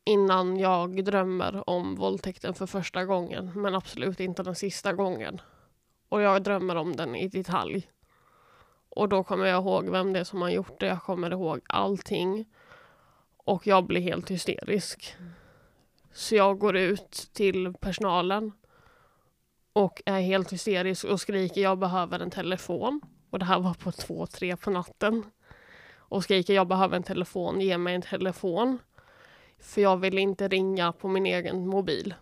innan 0.04 0.58
jag 0.58 1.06
drömmer 1.06 1.70
om 1.70 1.96
våldtäkten 1.96 2.54
för 2.54 2.66
första 2.66 3.06
gången, 3.06 3.52
men 3.56 3.76
absolut 3.76 4.20
inte 4.20 4.44
den 4.44 4.56
sista 4.56 4.94
gången. 4.94 5.42
Och 6.10 6.22
jag 6.22 6.44
drömmer 6.44 6.76
om 6.76 6.96
den 6.96 7.16
i 7.16 7.28
detalj. 7.28 7.90
Och 8.90 9.10
då 9.10 9.24
kommer 9.24 9.46
jag 9.46 9.62
ihåg 9.64 9.90
vem 9.90 10.14
det 10.14 10.20
är 10.20 10.24
som 10.24 10.42
har 10.42 10.50
gjort 10.50 10.80
det. 10.80 10.88
Jag 10.88 11.04
kommer 11.04 11.32
ihåg 11.32 11.60
allting. 11.68 12.46
Och 13.38 13.68
jag 13.68 13.86
blir 13.86 14.02
helt 14.02 14.32
hysterisk. 14.32 15.16
Så 16.12 16.36
jag 16.36 16.60
går 16.60 16.78
ut 16.78 17.30
till 17.34 17.74
personalen 17.74 18.52
och 19.74 20.02
är 20.06 20.22
helt 20.22 20.54
hysterisk 20.54 21.06
och 21.06 21.22
skriker 21.22 21.62
jag 21.62 21.80
behöver 21.80 22.20
en 22.20 22.32
telefon. 22.32 23.02
Och 23.30 23.40
det 23.40 23.46
här 23.46 23.60
var 23.60 23.74
på 23.74 23.92
två, 23.92 24.26
tre 24.26 24.58
på 24.58 24.70
natten. 24.70 25.26
Och 25.96 26.24
skriker 26.24 26.54
jag 26.54 26.68
behöver 26.68 26.98
en 26.98 27.04
telefon, 27.04 27.62
ge 27.62 27.78
mig 27.78 27.96
en 27.96 28.02
telefon. 28.02 28.80
För 29.60 29.82
jag 29.82 29.98
vill 29.98 30.18
inte 30.18 30.48
ringa 30.48 30.92
på 30.92 31.08
min 31.08 31.26
egen 31.26 31.68
mobil. 31.68 32.14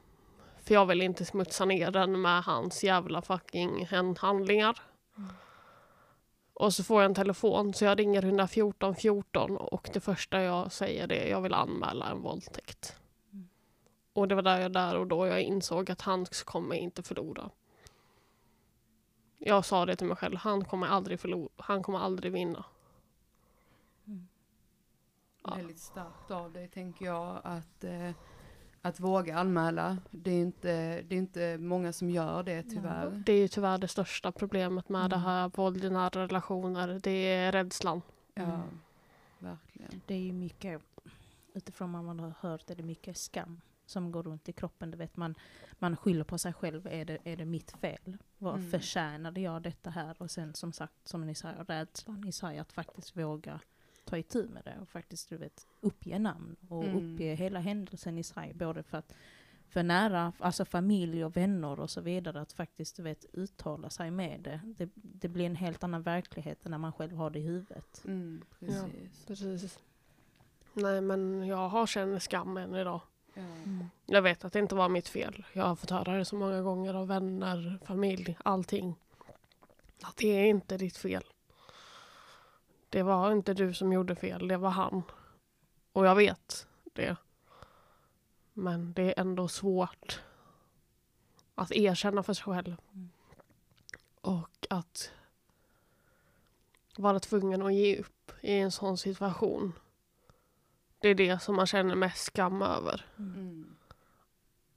För 0.63 0.73
jag 0.73 0.85
vill 0.85 1.01
inte 1.01 1.25
smutsa 1.25 1.65
ner 1.65 1.91
den 1.91 2.21
med 2.21 2.43
hans 2.43 2.83
jävla 2.83 3.21
fucking 3.21 3.87
handlingar. 4.17 4.81
Och 6.53 6.73
så 6.73 6.83
får 6.83 7.01
jag 7.01 7.09
en 7.09 7.15
telefon 7.15 7.73
så 7.73 7.85
jag 7.85 7.99
ringer 7.99 8.23
114 8.23 8.95
14 8.95 9.57
och 9.57 9.89
det 9.93 9.99
första 9.99 10.41
jag 10.41 10.71
säger 10.71 11.11
är 11.11 11.29
jag 11.29 11.41
vill 11.41 11.53
anmäla 11.53 12.09
en 12.09 12.21
våldtäkt. 12.21 12.95
Och 14.13 14.27
det 14.27 14.35
var 14.35 14.41
där 14.41 14.59
jag 14.59 14.73
där 14.73 14.97
och 14.97 15.07
då 15.07 15.27
jag 15.27 15.41
insåg 15.41 15.91
att 15.91 16.01
han 16.01 16.25
kommer 16.45 16.75
inte 16.75 17.03
förlora. 17.03 17.49
Jag 19.37 19.65
sa 19.65 19.85
det 19.85 19.95
till 19.95 20.07
mig 20.07 20.17
själv, 20.17 20.35
han 20.37 20.65
kommer 20.65 20.87
aldrig 20.87 21.19
förlora, 21.19 21.49
han 21.57 21.83
kommer 21.83 21.99
aldrig 21.99 22.31
vinna. 22.31 22.65
Ja. 25.43 25.55
Väldigt 25.55 25.79
starkt 25.79 26.31
av 26.31 26.51
dig 26.51 26.67
tänker 26.67 27.05
jag 27.05 27.41
att, 27.43 27.83
eh, 27.83 28.11
att 28.81 28.99
våga 28.99 29.37
anmäla. 29.37 29.97
Det 30.11 30.31
är, 30.31 30.41
inte, 30.41 31.01
det 31.01 31.15
är 31.15 31.19
inte 31.19 31.57
många 31.57 31.93
som 31.93 32.09
gör 32.09 32.43
det 32.43 32.63
tyvärr. 32.63 33.23
Det 33.25 33.33
är 33.33 33.37
ju 33.39 33.47
tyvärr 33.47 33.77
det 33.77 33.87
största 33.87 34.31
problemet 34.31 34.89
med 34.89 34.99
Mm. 34.99 35.09
det 35.09 35.17
här 35.17 35.49
våld 35.55 35.83
i 35.85 35.89
nära 35.89 36.23
relationer. 36.23 36.99
Det 37.03 37.11
är 37.11 37.51
rädslan. 37.51 38.01
Ja, 38.33 38.43
Mm. 38.43 38.61
verkligen. 39.39 40.01
Det 40.05 40.13
är 40.13 40.19
ju 40.19 40.33
mycket, 40.33 40.81
utifrån 41.53 41.93
vad 41.93 42.03
man 42.03 42.19
har 42.19 42.33
hört, 42.39 42.69
är 42.69 42.75
det 42.75 42.83
mycket 42.83 43.17
skam 43.17 43.61
som 43.89 44.11
går 44.11 44.23
runt 44.23 44.49
i 44.49 44.53
kroppen. 44.53 44.91
Du 44.91 44.97
vet, 44.97 45.17
man, 45.17 45.35
man 45.79 45.97
skyller 45.97 46.23
på 46.23 46.37
sig 46.37 46.53
själv. 46.53 46.87
Är 46.87 47.05
det, 47.05 47.17
är 47.23 47.37
det 47.37 47.45
mitt 47.45 47.71
fel? 47.71 48.17
Vad 48.37 48.55
Mm. 48.55 48.71
Förtjänade 48.71 49.41
jag 49.41 49.61
detta 49.61 49.89
här? 49.89 50.15
Och 50.21 50.31
sen 50.31 50.53
som 50.53 50.73
sagt, 50.73 51.07
som 51.07 51.25
ni 51.25 51.35
säger, 51.35 51.63
rädslan 51.63 52.27
i 52.27 52.31
sig 52.31 52.59
att 52.59 52.71
faktiskt 52.73 53.17
våga 53.17 53.59
ta 54.05 54.17
itu 54.17 54.47
med 54.47 54.63
det 54.65 54.77
och 54.81 54.89
faktiskt 54.89 55.29
du 55.29 55.37
vet, 55.37 55.67
uppge 55.81 56.19
namn 56.19 56.55
och 56.69 56.83
Mm. 56.83 56.95
uppge 56.97 57.33
hela 57.35 57.59
händelsen 57.59 58.17
i 58.17 58.23
sig. 58.23 58.53
Både 58.53 58.83
för 58.83 58.97
att 58.97 59.13
för 59.69 59.83
nära, 59.83 60.33
alltså 60.39 60.65
familj 60.65 61.25
och 61.25 61.37
vänner 61.37 61.79
och 61.79 61.89
så 61.89 62.01
vidare, 62.01 62.41
att 62.41 62.51
faktiskt 62.51 62.95
du 62.95 63.03
vet, 63.03 63.25
uttala 63.33 63.89
sig 63.89 64.11
med 64.11 64.41
det. 64.41 64.61
det. 64.77 64.89
Det 64.95 65.27
blir 65.27 65.45
en 65.45 65.55
helt 65.55 65.83
annan 65.83 66.01
verklighet 66.01 66.65
än 66.65 66.71
när 66.71 66.77
man 66.77 66.93
själv 66.93 67.15
har 67.17 67.29
det 67.29 67.39
i 67.39 67.41
huvudet. 67.41 68.01
Mm, 68.05 68.41
precis. 68.59 69.25
Precis. 69.27 69.79
Nej 70.73 71.01
men 71.01 71.47
jag 71.47 71.69
har 71.69 71.87
känner 71.87 72.19
skam 72.19 72.57
än 72.57 72.75
idag. 72.75 73.01
Ja. 73.37 73.43
Jag 74.05 74.21
vet 74.21 74.45
att 74.45 74.53
det 74.53 74.59
inte 74.59 74.75
var 74.75 74.89
mitt 74.89 75.07
fel. 75.09 75.45
Jag 75.53 75.63
har 75.63 75.75
fått 75.75 75.89
höra 75.89 76.17
det 76.17 76.25
så 76.25 76.35
många 76.35 76.61
gånger 76.61 76.93
av 76.93 77.07
vänner, 77.07 77.79
familj, 77.85 78.37
allting. 78.43 78.95
Att 80.03 80.17
det 80.17 80.27
är 80.27 80.45
inte 80.45 80.77
ditt 80.77 80.97
fel. 80.97 81.23
Det 82.89 83.03
var 83.03 83.31
inte 83.31 83.53
du 83.53 83.73
som 83.73 83.93
gjorde 83.93 84.15
fel, 84.15 84.47
det 84.47 84.57
var 84.57 84.69
han. 84.69 85.03
Och 85.91 86.05
jag 86.05 86.15
vet 86.15 86.67
det. 86.93 87.15
Men 88.53 88.93
det 88.93 89.03
är 89.03 89.21
ändå 89.21 89.47
svårt 89.47 90.21
att 91.55 91.71
erkänna 91.71 92.23
för 92.23 92.33
sig 92.33 92.43
själv. 92.43 92.75
Mm. 92.93 93.09
Och 94.21 94.67
att 94.69 95.11
vara 96.97 97.19
tvungen 97.19 97.61
att 97.61 97.73
ge 97.73 97.97
upp 97.97 98.31
i 98.41 98.53
en 98.53 98.71
sån 98.71 98.97
situation. 98.97 99.73
Det 100.99 101.07
är 101.09 101.15
det 101.15 101.41
som 101.41 101.55
man 101.55 101.67
känner 101.67 101.95
mest 101.95 102.25
skam 102.25 102.61
över. 102.61 103.05
Mm. 103.19 103.75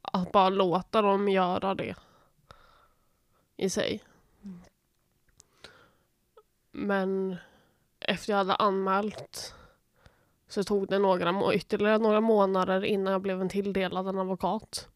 Att 0.02 0.32
bara 0.32 0.48
låta 0.48 1.02
dem 1.02 1.28
göra 1.28 1.74
det 1.74 1.94
i 3.56 3.70
sig. 3.70 4.04
Mm. 4.42 4.60
Men 6.70 7.36
efter 8.00 8.32
jag 8.32 8.38
hade 8.38 8.54
anmält 8.54 9.54
så 10.48 10.64
tog 10.64 10.88
det 10.88 10.98
några, 10.98 11.54
ytterligare 11.54 11.98
några 11.98 12.20
månader 12.20 12.84
innan 12.84 13.12
jag 13.12 13.22
blev 13.22 13.40
en 13.40 13.48
tilldelad 13.48 14.08
en 14.08 14.18
advokat. 14.18 14.88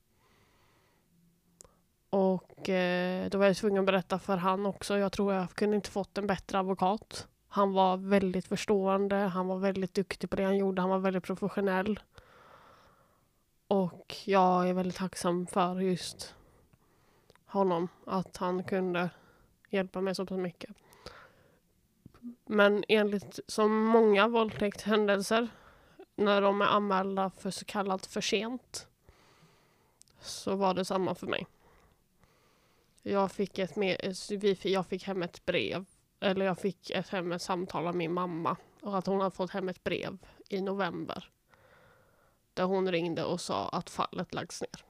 Och 2.10 2.68
eh, 2.68 3.28
då 3.30 3.38
var 3.38 3.46
jag 3.46 3.56
tvungen 3.56 3.80
att 3.80 3.86
berätta 3.86 4.18
för 4.18 4.36
han 4.36 4.66
också. 4.66 4.98
Jag 4.98 5.12
tror 5.12 5.34
jag 5.34 5.50
kunde 5.50 5.76
inte 5.76 5.90
fått 5.90 6.18
en 6.18 6.26
bättre 6.26 6.58
advokat. 6.58 7.28
Han 7.54 7.72
var 7.72 7.96
väldigt 7.96 8.46
förstående, 8.46 9.16
han 9.16 9.46
var 9.46 9.58
väldigt 9.58 9.94
duktig 9.94 10.30
på 10.30 10.36
det 10.36 10.44
han 10.44 10.56
gjorde, 10.56 10.82
han 10.82 10.90
var 10.90 10.98
väldigt 10.98 11.24
professionell. 11.24 12.00
Och 13.66 14.16
jag 14.24 14.68
är 14.68 14.72
väldigt 14.72 14.96
tacksam 14.96 15.46
för 15.46 15.80
just 15.80 16.34
honom, 17.46 17.88
att 18.06 18.36
han 18.36 18.64
kunde 18.64 19.10
hjälpa 19.70 20.00
mig 20.00 20.14
så 20.14 20.26
pass 20.26 20.38
mycket. 20.38 20.70
Men 22.46 22.84
enligt 22.88 23.40
som 23.46 23.84
många 23.84 24.28
våldtäktshändelser, 24.28 25.48
när 26.16 26.40
de 26.40 26.60
är 26.60 26.66
anmälda 26.66 27.30
för 27.30 27.50
så 27.50 27.64
kallat 27.64 28.06
för 28.06 28.20
sent, 28.20 28.86
så 30.20 30.56
var 30.56 30.74
det 30.74 30.84
samma 30.84 31.14
för 31.14 31.26
mig. 31.26 31.46
Jag 33.02 33.32
fick, 33.32 33.58
ett 33.58 33.76
med, 33.76 33.96
eh, 34.02 34.66
jag 34.66 34.86
fick 34.86 35.04
hem 35.04 35.22
ett 35.22 35.44
brev, 35.44 35.84
eller 36.24 36.46
jag 36.46 36.58
fick 36.58 36.90
ett 36.90 37.08
hem 37.08 37.32
ett 37.32 37.42
samtal 37.42 37.86
av 37.86 37.96
min 37.96 38.12
mamma 38.12 38.56
och 38.82 38.98
att 38.98 39.06
hon 39.06 39.20
hade 39.20 39.30
fått 39.36 39.50
hem 39.50 39.68
ett 39.68 39.84
brev 39.84 40.18
i 40.48 40.60
november 40.60 41.30
där 42.54 42.64
hon 42.64 42.92
ringde 42.92 43.24
och 43.24 43.40
sa 43.40 43.68
att 43.68 43.90
fallet 43.90 44.34
lagts 44.34 44.60
ner. 44.60 44.84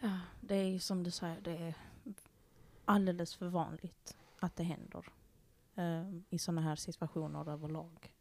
Ja, 0.00 0.18
det 0.40 0.54
är 0.54 0.64
ju 0.64 0.78
som 0.78 1.02
du 1.02 1.10
säger, 1.10 1.40
det 1.40 1.56
är 1.56 1.74
alldeles 2.84 3.34
för 3.34 3.48
vanligt 3.48 4.16
att 4.38 4.56
det 4.56 4.62
händer 4.62 5.04
eh, 5.74 6.10
i 6.30 6.38
sådana 6.38 6.60
här 6.60 6.76
situationer 6.76 7.50
överlag. 7.50 8.12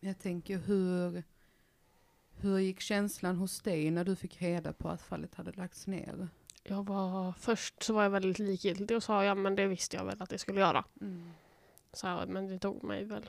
Jag 0.00 0.18
tänker 0.18 0.58
hur, 0.58 1.24
hur 2.30 2.58
gick 2.58 2.80
känslan 2.80 3.36
hos 3.36 3.60
dig 3.60 3.90
när 3.90 4.04
du 4.04 4.16
fick 4.16 4.42
reda 4.42 4.72
på 4.72 4.88
att 4.88 5.02
fallet 5.02 5.34
hade 5.34 5.52
lagts 5.52 5.86
ner? 5.86 6.28
Jag 6.66 6.86
var, 6.86 7.32
först 7.32 7.82
så 7.82 7.92
var 7.92 8.02
jag 8.02 8.10
väldigt 8.10 8.38
likgiltig 8.38 8.96
och 8.96 9.02
sa 9.02 9.24
ja 9.24 9.34
men 9.34 9.56
det 9.56 9.66
visste 9.66 9.96
jag 9.96 10.04
väl 10.04 10.22
att 10.22 10.30
det 10.30 10.38
skulle 10.38 10.60
göra. 10.60 10.84
Mm. 11.00 11.30
Så 11.92 12.06
jag, 12.06 12.28
men 12.28 12.48
det 12.48 12.58
tog 12.58 12.84
mig 12.84 13.04
väl 13.04 13.28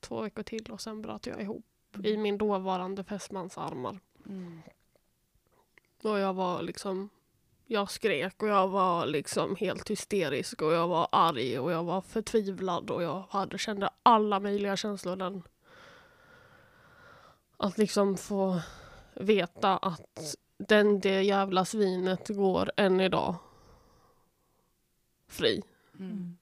två 0.00 0.22
veckor 0.22 0.42
till 0.42 0.70
och 0.70 0.80
sen 0.80 1.02
bröt 1.02 1.26
jag 1.26 1.42
ihop 1.42 1.64
i 2.04 2.16
min 2.16 2.38
dåvarande 2.38 3.04
fästmans 3.04 3.58
armar. 3.58 3.98
Mm. 4.26 4.62
Och 6.02 6.18
jag 6.18 6.34
var 6.34 6.62
liksom, 6.62 7.08
jag 7.66 7.90
skrek 7.90 8.42
och 8.42 8.48
jag 8.48 8.68
var 8.68 9.06
liksom 9.06 9.56
helt 9.56 9.90
hysterisk 9.90 10.62
och 10.62 10.72
jag 10.72 10.88
var 10.88 11.08
arg 11.12 11.58
och 11.58 11.72
jag 11.72 11.84
var 11.84 12.00
förtvivlad 12.00 12.90
och 12.90 13.02
jag 13.02 13.24
hade, 13.30 13.58
kände 13.58 13.90
alla 14.02 14.40
möjliga 14.40 14.76
känslor 14.76 15.16
den. 15.16 15.42
Att 17.56 17.78
liksom 17.78 18.16
få 18.16 18.60
veta 19.14 19.76
att 19.76 20.36
den 20.68 21.00
det 21.00 21.22
jävla 21.22 21.64
svinet 21.64 22.28
går 22.28 22.70
än 22.76 23.00
idag 23.00 23.34
fri. 25.28 25.62
Mm. 25.98 26.36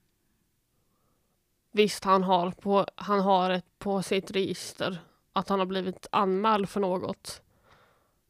Visst, 1.71 2.05
han 2.05 2.23
har, 2.23 2.51
på, 2.51 2.87
han 2.95 3.21
har 3.21 3.51
ett 3.51 3.79
på 3.79 4.03
sitt 4.03 4.31
register 4.31 4.99
att 5.33 5.49
han 5.49 5.59
har 5.59 5.67
blivit 5.67 6.07
anmäld 6.13 6.69
för 6.69 6.81
något. 6.81 7.43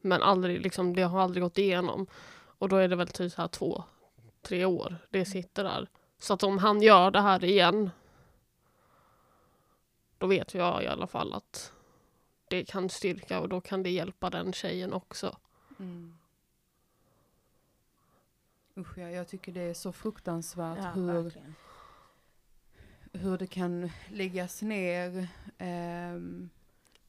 Men 0.01 0.21
aldrig, 0.21 0.61
liksom, 0.61 0.95
det 0.95 1.03
har 1.03 1.19
aldrig 1.19 1.43
gått 1.43 1.57
igenom. 1.57 2.07
Och 2.31 2.69
då 2.69 2.75
är 2.75 2.87
det 2.87 2.95
väl 2.95 3.07
typ 3.07 3.31
så 3.31 3.41
här 3.41 3.47
två, 3.47 3.83
tre 4.41 4.65
år 4.65 4.95
det 5.09 5.25
sitter 5.25 5.63
där. 5.63 5.87
Så 6.19 6.33
att 6.33 6.43
om 6.43 6.57
han 6.57 6.81
gör 6.81 7.11
det 7.11 7.21
här 7.21 7.43
igen 7.43 7.89
då 10.17 10.27
vet 10.27 10.53
jag 10.53 10.83
i 10.83 10.87
alla 10.87 11.07
fall 11.07 11.33
att 11.33 11.73
det 12.47 12.65
kan 12.65 12.89
styrka 12.89 13.39
och 13.39 13.49
då 13.49 13.61
kan 13.61 13.83
det 13.83 13.89
hjälpa 13.89 14.29
den 14.29 14.53
tjejen 14.53 14.93
också. 14.93 15.37
Mm. 15.79 16.13
Usch, 18.77 18.97
ja, 18.97 19.09
jag 19.09 19.27
tycker 19.27 19.51
det 19.51 19.61
är 19.61 19.73
så 19.73 19.91
fruktansvärt 19.91 20.77
Ja, 20.77 20.89
hur, 20.91 21.13
verkligen. 21.23 21.55
hur 23.13 23.37
det 23.37 23.47
kan 23.47 23.89
läggas 24.09 24.61
ner 24.61 25.27
ehm, 25.57 26.49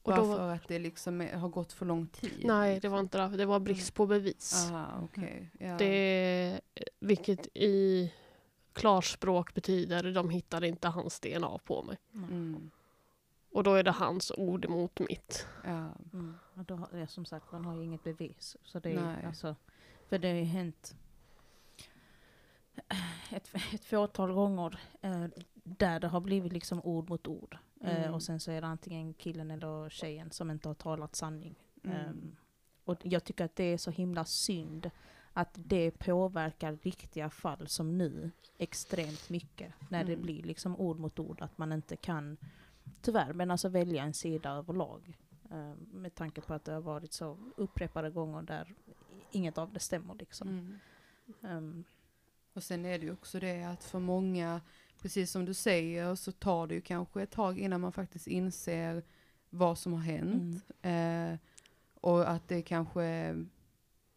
Och 0.01 0.11
bara 0.11 0.21
då, 0.21 0.35
för 0.35 0.49
att 0.49 0.67
det 0.67 0.79
liksom 0.79 1.21
är, 1.21 1.33
har 1.37 1.49
gått 1.49 1.73
för 1.73 1.85
lång 1.85 2.07
tid. 2.07 2.41
nej, 2.45 2.79
det 2.79 2.89
var 2.89 2.99
inte 2.99 3.17
därför. 3.17 3.37
Det 3.37 3.45
var 3.45 3.59
brist 3.59 3.93
på 3.93 4.05
bevis. 4.07 4.69
Aha, 4.71 4.87
okej. 5.03 5.49
Ja. 5.59 5.77
Det, 5.77 6.61
vilket 6.99 7.47
i 7.53 8.13
klarspråk 8.73 9.53
betyder 9.53 10.13
de 10.13 10.29
hittade 10.29 10.67
inte 10.67 10.87
hans 10.87 11.19
DNA 11.19 11.57
på 11.57 11.83
mig. 11.83 11.97
Mm. 12.13 12.71
Och 13.51 13.63
då 13.63 13.73
är 13.73 13.83
det 13.83 13.91
hans 13.91 14.31
ord 14.37 14.65
emot 14.65 14.99
mitt. 14.99 15.47
Ja. 15.63 15.89
Mm. 16.13 16.33
Och 16.53 16.65
då, 16.65 16.75
har- 16.75 16.97
ja, 16.97 17.07
som 17.07 17.25
sagt, 17.25 17.51
man 17.51 17.65
har 17.65 17.75
ju 17.75 17.83
inget 17.83 18.03
bevis. 18.03 18.57
Så 18.63 18.79
det 18.79 18.91
är, 18.91 19.01
Nej. 19.05 19.25
alltså, 19.25 19.55
för 20.09 20.19
det 20.19 20.27
har 20.29 20.35
ju 20.35 20.43
hänt 20.43 20.95
ett, 23.31 23.49
ett 23.73 23.85
fåtal 23.85 24.31
gånger 24.33 24.79
eh, 25.01 25.25
där 25.63 25.99
det 25.99 26.07
har 26.07 26.19
blivit 26.21 26.53
liksom 26.53 26.81
ord 26.83 27.09
mot 27.09 27.27
ord. 27.27 27.57
Eh, 27.81 27.97
Mm. 28.01 28.13
och 28.13 28.23
sen 28.23 28.39
så 28.39 28.51
är 28.51 28.61
det 28.61 28.67
antingen 28.67 29.13
killen 29.13 29.51
eller 29.51 29.89
tjejen 29.89 30.31
som 30.31 30.51
inte 30.51 30.67
har 30.69 30.75
talat 30.75 31.15
sanning. 31.15 31.55
Mm. 31.83 31.95
Ehm, 31.97 32.35
och 32.85 32.97
jag 33.03 33.23
tycker 33.23 33.45
att 33.45 33.55
det 33.55 33.63
är 33.63 33.77
så 33.77 33.91
himla 33.91 34.25
synd 34.25 34.91
att 35.33 35.49
det 35.53 35.91
påverkar 35.91 36.77
riktiga 36.81 37.29
fall 37.29 37.67
som 37.67 37.97
nu 37.97 38.31
extremt 38.57 39.29
mycket. 39.29 39.73
När 39.89 40.03
det 40.03 40.11
Mm. 40.13 40.21
blir 40.25 40.43
liksom 40.43 40.75
ord 40.79 40.99
mot 40.99 41.19
ord, 41.19 41.41
att 41.41 41.57
man 41.57 41.71
inte 41.71 41.95
kan, 41.95 42.37
tyvärr, 43.01 43.33
men 43.33 43.51
alltså 43.51 43.69
välja 43.69 44.03
en 44.03 44.13
sida 44.13 44.49
överlag. 44.51 45.17
Ehm, 45.51 45.77
med 45.91 46.15
tanke 46.15 46.41
på 46.41 46.53
att 46.53 46.65
det 46.65 46.71
har 46.71 46.81
varit 46.81 47.13
så 47.13 47.37
upprepade 47.57 48.09
gånger 48.09 48.41
där 48.41 48.73
inget 49.31 49.57
av 49.57 49.73
det 49.73 49.79
stämmer 49.79 50.15
liksom. 50.15 50.47
Mm. 50.47 50.79
Ehm, 51.43 51.83
Och 52.53 52.63
sen 52.63 52.85
är 52.85 52.99
det 52.99 53.05
ju 53.05 53.13
också 53.13 53.39
det 53.39 53.63
att 53.63 53.83
för 53.83 53.99
många, 53.99 54.61
precis 55.01 55.31
som 55.31 55.45
du 55.45 55.53
säger, 55.53 56.15
så 56.15 56.31
tar 56.31 56.67
det 56.67 56.75
ju 56.75 56.81
kanske 56.81 57.21
ett 57.21 57.31
tag 57.31 57.59
innan 57.59 57.81
man 57.81 57.91
faktiskt 57.91 58.27
inser 58.27 59.03
vad 59.49 59.77
som 59.77 59.93
har 59.93 59.99
hänt. 60.01 60.63
mm. 60.81 61.31
Eh, 61.33 61.39
och 62.01 62.29
att 62.29 62.47
det 62.47 62.61
kanske 62.61 63.35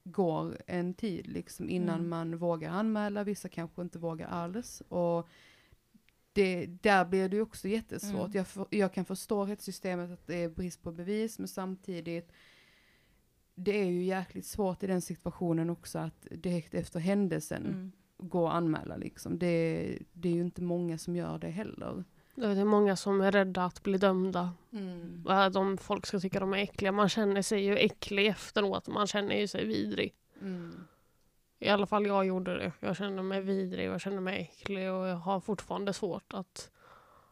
går 0.04 0.58
en 0.66 0.94
tid 0.94 1.26
liksom 1.26 1.68
innan 1.68 1.94
Mm. 1.98 2.08
man 2.08 2.36
vågar 2.36 2.70
anmäla, 2.70 3.24
vissa 3.24 3.48
kanske 3.48 3.82
inte 3.82 3.98
vågar 3.98 4.28
alls. 4.28 4.82
Och 4.88 5.28
det, 6.34 6.66
där 6.66 7.04
blir 7.04 7.28
det 7.28 7.40
också 7.40 7.68
jättesvårt. 7.68 8.26
Mm. 8.26 8.36
Jag, 8.36 8.46
för, 8.46 8.66
jag 8.70 8.92
kan 8.92 9.04
förstå 9.04 9.44
rättssystemet 9.44 10.10
att 10.10 10.26
det 10.26 10.42
är 10.42 10.48
brist 10.48 10.82
på 10.82 10.92
bevis, 10.92 11.38
men 11.38 11.48
samtidigt 11.48 12.32
det 13.54 13.80
är 13.80 13.84
ju 13.84 14.02
jäkligt 14.02 14.46
svårt 14.46 14.82
i 14.82 14.86
den 14.86 15.00
situationen 15.00 15.70
också 15.70 15.98
att 15.98 16.26
direkt 16.30 16.74
efter 16.74 17.00
händelsen 17.00 17.66
Mm. 17.66 17.92
gå 18.18 18.42
och 18.42 18.54
anmäla 18.54 18.96
liksom. 18.96 19.38
Det, 19.38 19.98
det 20.12 20.28
är 20.28 20.32
ju 20.32 20.40
inte 20.40 20.62
många 20.62 20.98
som 20.98 21.16
gör 21.16 21.38
det 21.38 21.50
heller. 21.50 22.04
Det 22.34 22.46
är 22.46 22.64
många 22.64 22.96
som 22.96 23.20
är 23.20 23.32
rädda 23.32 23.64
att 23.64 23.82
bli 23.82 23.98
dömda. 23.98 24.52
Mm. 24.72 25.24
De 25.52 25.78
folk 25.78 26.06
ska 26.06 26.20
tycka 26.20 26.40
de 26.40 26.54
är 26.54 26.58
äckliga. 26.58 26.92
Man 26.92 27.08
känner 27.08 27.42
sig 27.42 27.64
ju 27.64 27.76
äcklig 27.76 28.26
efteråt. 28.26 28.88
Man 28.88 29.06
känner 29.06 29.36
ju 29.40 29.48
sig 29.48 29.66
vidrig. 29.66 30.14
Mm. 30.40 30.86
I 31.58 31.68
alla 31.68 31.86
fall 31.86 32.06
jag 32.06 32.26
gjorde 32.26 32.58
det. 32.58 32.72
Jag 32.80 32.96
kände 32.96 33.22
mig 33.22 33.40
vidrig 33.40 33.86
jag 33.86 34.00
kände 34.00 34.20
mig 34.20 34.40
äcklig 34.40 34.92
och 34.92 35.06
jag 35.06 35.16
har 35.16 35.40
fortfarande 35.40 35.92
svårt 35.92 36.34
att 36.34 36.70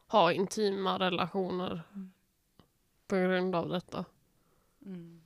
ha 0.07 0.33
intima 0.33 0.99
relationer 0.99 1.83
Mm. 1.93 2.13
på 3.07 3.17
grund 3.17 3.55
av 3.55 3.69
detta. 3.69 4.05
Mm. 4.85 5.23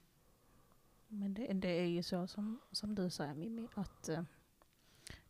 Men 1.09 1.35
det, 1.35 1.53
det 1.53 1.69
är 1.69 1.87
ju 1.87 2.03
så 2.03 2.26
som, 2.26 2.61
som 2.73 2.95
du 2.95 3.11
säger 3.11 3.35
Mimmi, 3.35 3.69
att 3.75 4.09
eh, 4.09 4.23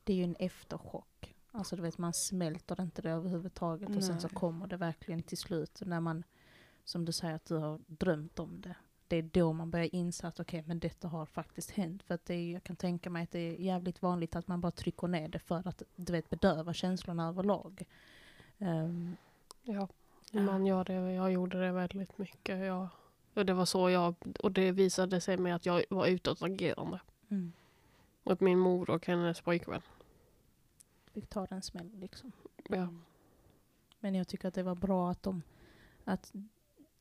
det 0.04 0.12
är 0.12 0.16
ju 0.16 0.24
en 0.24 0.36
efterchock. 0.38 1.34
Alltså 1.52 1.76
du 1.76 1.82
vet, 1.82 1.98
man 1.98 2.12
smälter 2.12 2.80
inte 2.82 3.02
det 3.02 3.10
överhuvudtaget 3.10 3.88
och 3.96 4.04
sen 4.04 4.20
så 4.20 4.28
Nej. 4.28 4.34
kommer 4.36 4.66
det 4.66 4.76
verkligen 4.76 5.22
till 5.22 5.38
slut 5.38 5.82
när 5.86 6.00
man, 6.00 6.24
som 6.84 7.04
du 7.04 7.12
säger 7.12 7.34
att 7.34 7.44
du 7.46 7.54
har 7.56 7.80
drömt 7.86 8.38
om 8.38 8.60
det. 8.60 8.76
Det 9.08 9.16
är 9.16 9.22
då 9.22 9.52
man 9.52 9.70
börjar 9.70 9.94
inse 9.94 10.26
att 10.28 10.40
okej, 10.40 10.64
men 10.66 10.78
detta 10.78 11.08
har 11.08 11.26
faktiskt 11.26 11.70
hänt. 11.70 12.02
För 12.02 12.14
att 12.14 12.30
är, 12.30 12.52
jag 12.52 12.62
kan 12.64 12.76
tänka 12.76 13.10
mig 13.10 13.22
att 13.22 13.30
det 13.30 13.38
är 13.38 13.60
jävligt 13.60 14.02
vanligt 14.02 14.36
att 14.36 14.48
man 14.48 14.60
bara 14.60 14.72
trycker 14.72 15.08
ner 15.08 15.28
det 15.28 15.38
för 15.38 15.68
att 15.68 15.82
du 15.96 16.12
vet 16.12 16.30
bedöva 16.30 16.74
känslorna 16.74 17.28
överlag. 17.28 17.84
Ehm, 18.58 19.16
Ja, 19.62 19.88
Ja. 20.30 20.40
man 20.40 20.66
gör 20.66 20.84
det. 20.84 20.92
Jag 20.94 21.32
gjorde 21.32 21.60
det 21.60 21.72
väldigt 21.72 22.18
mycket. 22.18 22.58
Jag, 22.58 22.88
och 23.34 23.46
det 23.46 23.54
var 23.54 23.64
så 23.64 23.90
jag, 23.90 24.14
och 24.42 24.52
det 24.52 24.72
visade 24.72 25.20
sig 25.20 25.36
med 25.36 25.54
att 25.56 25.66
jag 25.66 25.84
var 25.90 26.06
utåtagerande 26.06 27.00
mm. 27.28 27.52
mot 28.22 28.40
min 28.40 28.58
mor 28.58 28.90
och 28.90 29.06
hennes 29.06 29.40
pojkvän. 29.40 29.82
Fick 31.12 31.26
ta 31.26 31.46
den 31.46 31.62
smällen 31.62 32.00
liksom. 32.00 32.32
Ja. 32.68 32.88
Men 34.00 34.14
jag 34.14 34.28
tycker 34.28 34.48
att 34.48 34.54
det 34.54 34.62
var 34.62 34.74
bra 34.74 35.10
att 35.10 35.22
de, 35.22 35.42
att, 36.04 36.32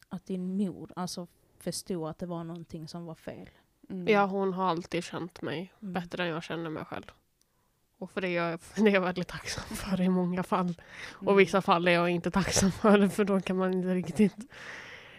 att 0.10 0.26
din 0.26 0.58
mor 0.58 0.92
alltså 0.96 1.28
förstod 1.66 2.10
att 2.10 2.20
det 2.20 2.26
var 2.26 2.44
någonting 2.44 2.88
som 2.88 3.06
var 3.06 3.16
fel. 3.16 3.50
Mm. 3.90 4.08
ja, 4.08 4.26
hon 4.26 4.54
har 4.54 4.66
alltid 4.70 5.04
känt 5.04 5.42
mig 5.42 5.74
Mm. 5.82 5.94
bättre 5.94 6.24
än 6.24 6.30
jag 6.30 6.44
känner 6.44 6.70
mig 6.70 6.86
själv. 6.86 7.12
Och 7.98 8.12
för 8.12 8.22
det 8.22 8.28
är 8.28 8.50
jag, 8.50 8.60
det 8.76 8.82
är 8.82 8.94
jag 8.94 9.02
väldigt 9.02 9.28
tacksam 9.28 9.64
för 9.76 10.02
i 10.02 10.10
många 10.10 10.44
fall. 10.44 10.66
Mm. 10.66 11.28
Och 11.28 11.40
vissa 11.40 11.62
fall 11.62 11.88
är 11.88 11.92
jag 11.92 12.10
inte 12.10 12.32
tacksam 12.32 12.72
för 12.72 12.98
det, 12.98 13.10
för 13.10 13.24
då 13.26 13.42
kan 13.42 13.58
man 13.58 13.74
inte 13.74 13.94
riktigt... 13.94 14.36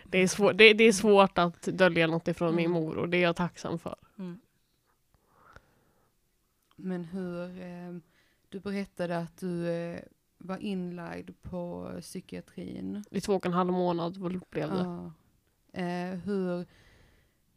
Det 0.04 0.18
är, 0.18 0.28
svår, 0.28 0.52
det, 0.52 0.72
det 0.74 0.84
är 0.84 0.92
svårt 0.92 1.38
att 1.38 1.62
dölja 1.62 2.06
något 2.06 2.28
ifrån 2.28 2.54
min 2.56 2.66
Mm. 2.70 2.82
mor 2.82 2.96
och 2.98 3.08
det 3.08 3.16
är 3.16 3.22
jag 3.22 3.36
tacksam 3.36 3.78
för. 3.78 3.96
Mm. 4.18 4.40
Men 6.76 7.04
hur, 7.04 7.60
eh, 7.62 7.96
du 8.48 8.60
berättade 8.60 9.18
att 9.18 9.36
du 9.38 9.68
eh, 9.68 10.00
var 10.38 10.58
inlagd 10.58 11.30
på 11.42 11.90
psykiatrin. 12.00 13.04
I 13.10 13.20
två 13.20 13.34
och 13.34 13.46
en 13.46 13.52
halv 13.52 13.72
månad 13.72 14.20
blev 14.20 14.70
det. 14.70 14.82
Ja. 14.84 15.12
Eh, 15.76 16.18
hur, 16.18 16.66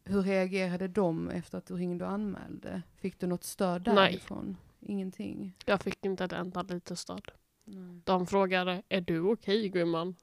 hur 0.04 0.22
reagerade 0.22 0.88
de 0.88 1.30
efter 1.30 1.58
att 1.58 1.66
du 1.66 1.76
ringde 1.76 2.06
och 2.06 2.12
anmälde? 2.12 2.82
Fick 2.96 3.20
du 3.20 3.28
något 3.28 3.44
stöd 3.44 3.84
Nej. 3.88 3.96
därifrån? 3.96 4.58
Ingenting? 4.80 5.56
Jag 5.66 5.82
fick 5.82 6.06
inte 6.06 6.26
ett 6.26 6.32
enda 6.34 6.62
litet 6.62 7.00
stöd. 7.00 7.32
Nej. 7.66 8.02
De 8.04 8.28
frågade, 8.28 8.84
är 8.90 9.02
du 9.02 9.20
okej 9.20 9.70
gumman? 9.70 10.16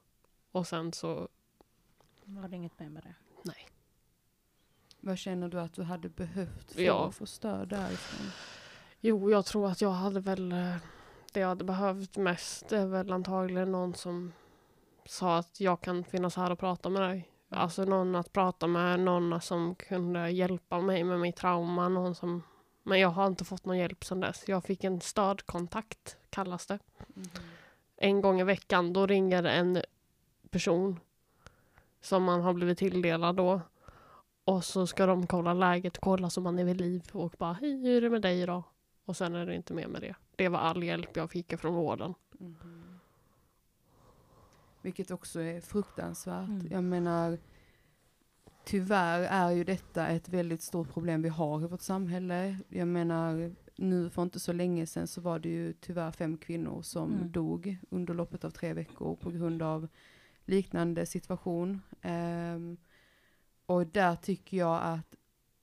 Och 0.51 0.67
sen 0.67 0.93
så, 0.93 1.27
Var 2.23 2.47
det 2.47 2.55
inget 2.55 2.79
mer 2.79 2.89
med 2.89 3.03
det? 3.03 3.15
Vad 4.99 5.17
känner 5.17 5.47
du 5.49 5.59
att 5.59 5.73
du 5.73 5.83
hade 5.83 6.09
behövt 6.09 6.73
få 6.73 6.81
Ja. 6.81 7.11
för 7.11 7.25
stöd 7.25 7.67
därifrån? 7.67 8.27
jo 8.99 9.31
jag 9.31 9.45
tror 9.45 9.67
att 9.71 9.81
jag 9.81 9.91
hade 9.91 10.19
väl, 10.19 10.51
eh, 10.51 10.75
det 11.33 11.39
jag 11.39 11.47
hade 11.47 11.63
behövt 11.63 12.17
mest 12.17 12.71
är 12.71 12.85
väl 12.85 13.11
antagligen 13.11 13.71
någon 13.71 13.93
som 13.93 14.31
sa 15.05 15.37
att 15.37 15.59
jag 15.59 15.81
kan 15.81 16.03
finnas 16.03 16.35
här 16.35 16.51
och 16.51 16.59
prata 16.59 16.89
med 16.89 17.01
dig. 17.01 17.29
Alltså 17.49 17.85
någon 17.85 18.15
att 18.15 18.33
prata 18.33 18.67
med, 18.67 18.99
någon 18.99 19.41
som 19.41 19.75
kunde 19.75 20.29
hjälpa 20.29 20.81
mig 20.81 21.03
med 21.03 21.19
mitt 21.19 21.35
trauma, 21.35 21.89
någon 21.89 22.15
som 22.15 22.43
men 22.87 22.99
jag 22.99 23.09
har 23.09 23.27
inte 23.27 23.45
fått 23.45 23.65
någon 23.65 23.77
hjälp 23.77 24.05
sedan 24.05 24.19
dess. 24.19 24.43
Jag 24.47 24.63
fick 24.63 24.83
en 24.83 25.01
stödkontakt, 25.01 26.17
kallas 26.29 26.67
det. 26.67 26.79
Mhm. 27.07 27.25
En 27.97 28.21
gång 28.21 28.39
i 28.39 28.43
veckan, 28.43 28.93
då 28.93 29.07
ringer 29.07 29.43
en 29.43 29.81
person 30.49 30.99
som 32.01 32.23
man 32.23 32.41
har 32.41 32.53
blivit 32.53 32.77
tilldelad 32.77 33.35
då. 33.35 33.61
Och 34.43 34.63
så 34.65 34.87
ska 34.87 35.05
de 35.05 35.27
kolla 35.27 35.53
läget, 35.53 35.97
kolla 35.97 36.29
så 36.29 36.41
man 36.41 36.59
är 36.59 36.63
vid 36.63 36.81
liv 36.81 37.03
och 37.11 37.35
bara 37.37 37.53
hej, 37.53 37.81
hur 37.81 37.97
är 37.97 38.01
det 38.01 38.09
med 38.09 38.21
dig 38.21 38.41
idag? 38.41 38.63
Och 39.05 39.17
sen 39.17 39.35
är 39.35 39.45
det 39.45 39.55
inte 39.55 39.73
mer 39.73 39.87
med 39.87 40.01
det. 40.01 40.15
Det 40.35 40.49
var 40.49 40.59
all 40.59 40.83
hjälp 40.83 41.17
jag 41.17 41.31
fick 41.31 41.59
från 41.59 41.73
vården. 41.73 42.13
Mhm. 42.31 42.86
Vilket 44.87 45.11
också 45.11 45.39
är 45.41 45.61
fruktansvärt. 45.61 46.49
Mm. 46.49 46.67
Jag 46.71 46.83
menar, 46.83 47.37
tyvärr 48.65 49.19
är 49.21 49.51
ju 49.51 49.63
detta 49.63 50.07
ett 50.07 50.29
väldigt 50.29 50.61
stort 50.61 50.93
problem 50.93 51.21
vi 51.21 51.29
har 51.29 51.63
i 51.63 51.67
vårt 51.67 51.81
samhälle. 51.81 52.57
Jag 52.69 52.87
menar, 52.87 53.55
nu 53.75 54.09
för 54.09 54.21
inte 54.21 54.39
så 54.39 54.53
länge 54.53 54.85
sedan 54.85 55.07
så 55.07 55.21
var 55.21 55.39
det 55.39 55.49
ju 55.49 55.73
tyvärr 55.73 56.11
fem 56.11 56.37
kvinnor 56.37 56.81
som 56.81 57.13
Mm. 57.13 57.31
dog 57.31 57.77
under 57.89 58.13
loppet 58.13 58.43
av 58.45 58.49
tre 58.49 58.73
veckor 58.73 59.15
på 59.15 59.31
grund 59.31 59.61
av 59.61 59.87
liknande 60.45 61.05
situation. 61.05 61.81
Ehm, 62.01 62.77
och 63.65 63.87
där 63.87 64.15
tycker 64.15 64.57
jag 64.57 64.83
att 64.83 65.15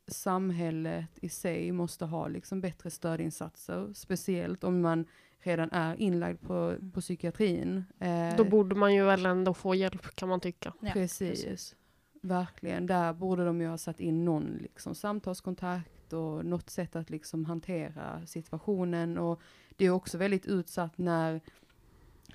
samhället 0.06 1.10
i 1.14 1.28
sig 1.28 1.72
måste 1.72 2.04
ha 2.04 2.28
liksom 2.28 2.60
bättre 2.60 2.90
stödinsatser, 2.90 3.92
speciellt 3.94 4.64
om 4.64 4.80
man 4.80 5.06
redan 5.46 5.70
är 5.72 5.96
inlagd 6.00 6.40
på, 6.40 6.76
på 6.92 7.00
psykiatrin. 7.00 7.84
Eh, 7.98 8.36
Då 8.36 8.44
borde 8.44 8.74
man 8.74 8.94
ju 8.94 9.04
väl 9.04 9.26
ändå 9.26 9.54
få 9.54 9.74
hjälp 9.74 10.14
kan 10.14 10.28
man 10.28 10.40
tycka. 10.40 10.72
Ja, 10.80 10.90
precis. 10.92 11.74
Verkligen, 12.22 12.86
där 12.86 13.12
borde 13.12 13.44
de 13.44 13.60
ju 13.60 13.66
ha 13.68 13.78
satt 13.78 14.00
in 14.00 14.24
någon 14.24 14.58
liksom 14.62 14.94
samtalskontakt 14.94 16.12
och 16.12 16.44
något 16.44 16.70
sätt 16.70 16.96
att 16.96 17.10
liksom 17.10 17.44
hantera 17.44 18.26
situationen. 18.26 19.18
Och 19.18 19.40
det 19.76 19.84
är 19.86 19.90
också 19.90 20.18
väldigt 20.18 20.46
utsatt 20.46 20.98
när, 20.98 21.40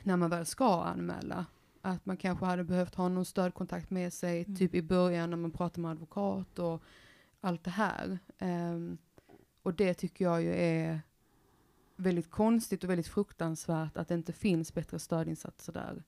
när 0.03 0.17
man 0.17 0.29
väl 0.29 0.45
ska 0.45 0.83
anmäla. 0.83 1.45
Att 1.81 2.05
man 2.05 2.17
kanske 2.17 2.45
hade 2.45 2.63
behövt 2.63 2.95
ha 2.95 3.09
någon 3.09 3.25
stödkontakt 3.25 3.89
med 3.89 4.13
sig, 4.13 4.43
Mm. 4.43 4.55
typ 4.55 4.75
i 4.75 4.81
början 4.81 5.29
när 5.29 5.37
man 5.37 5.51
pratar 5.51 5.81
med 5.81 5.91
advokat 5.91 6.59
och 6.59 6.83
allt 7.41 7.63
det 7.63 7.71
här. 7.71 8.19
Ehm, 8.37 8.97
och 9.63 9.73
det 9.73 9.93
tycker 9.93 10.25
jag 10.25 10.41
ju 10.41 10.53
är 10.55 11.01
väldigt 11.99 12.31
konstigt 12.31 12.83
och 12.83 12.89
väldigt 12.89 13.07
fruktansvärt 13.07 13.97
att 13.97 14.07
det 14.07 14.13
inte 14.13 14.33
finns 14.33 14.73
bättre 14.73 14.99
stödinsatser 14.99 15.73
där. 15.73 16.03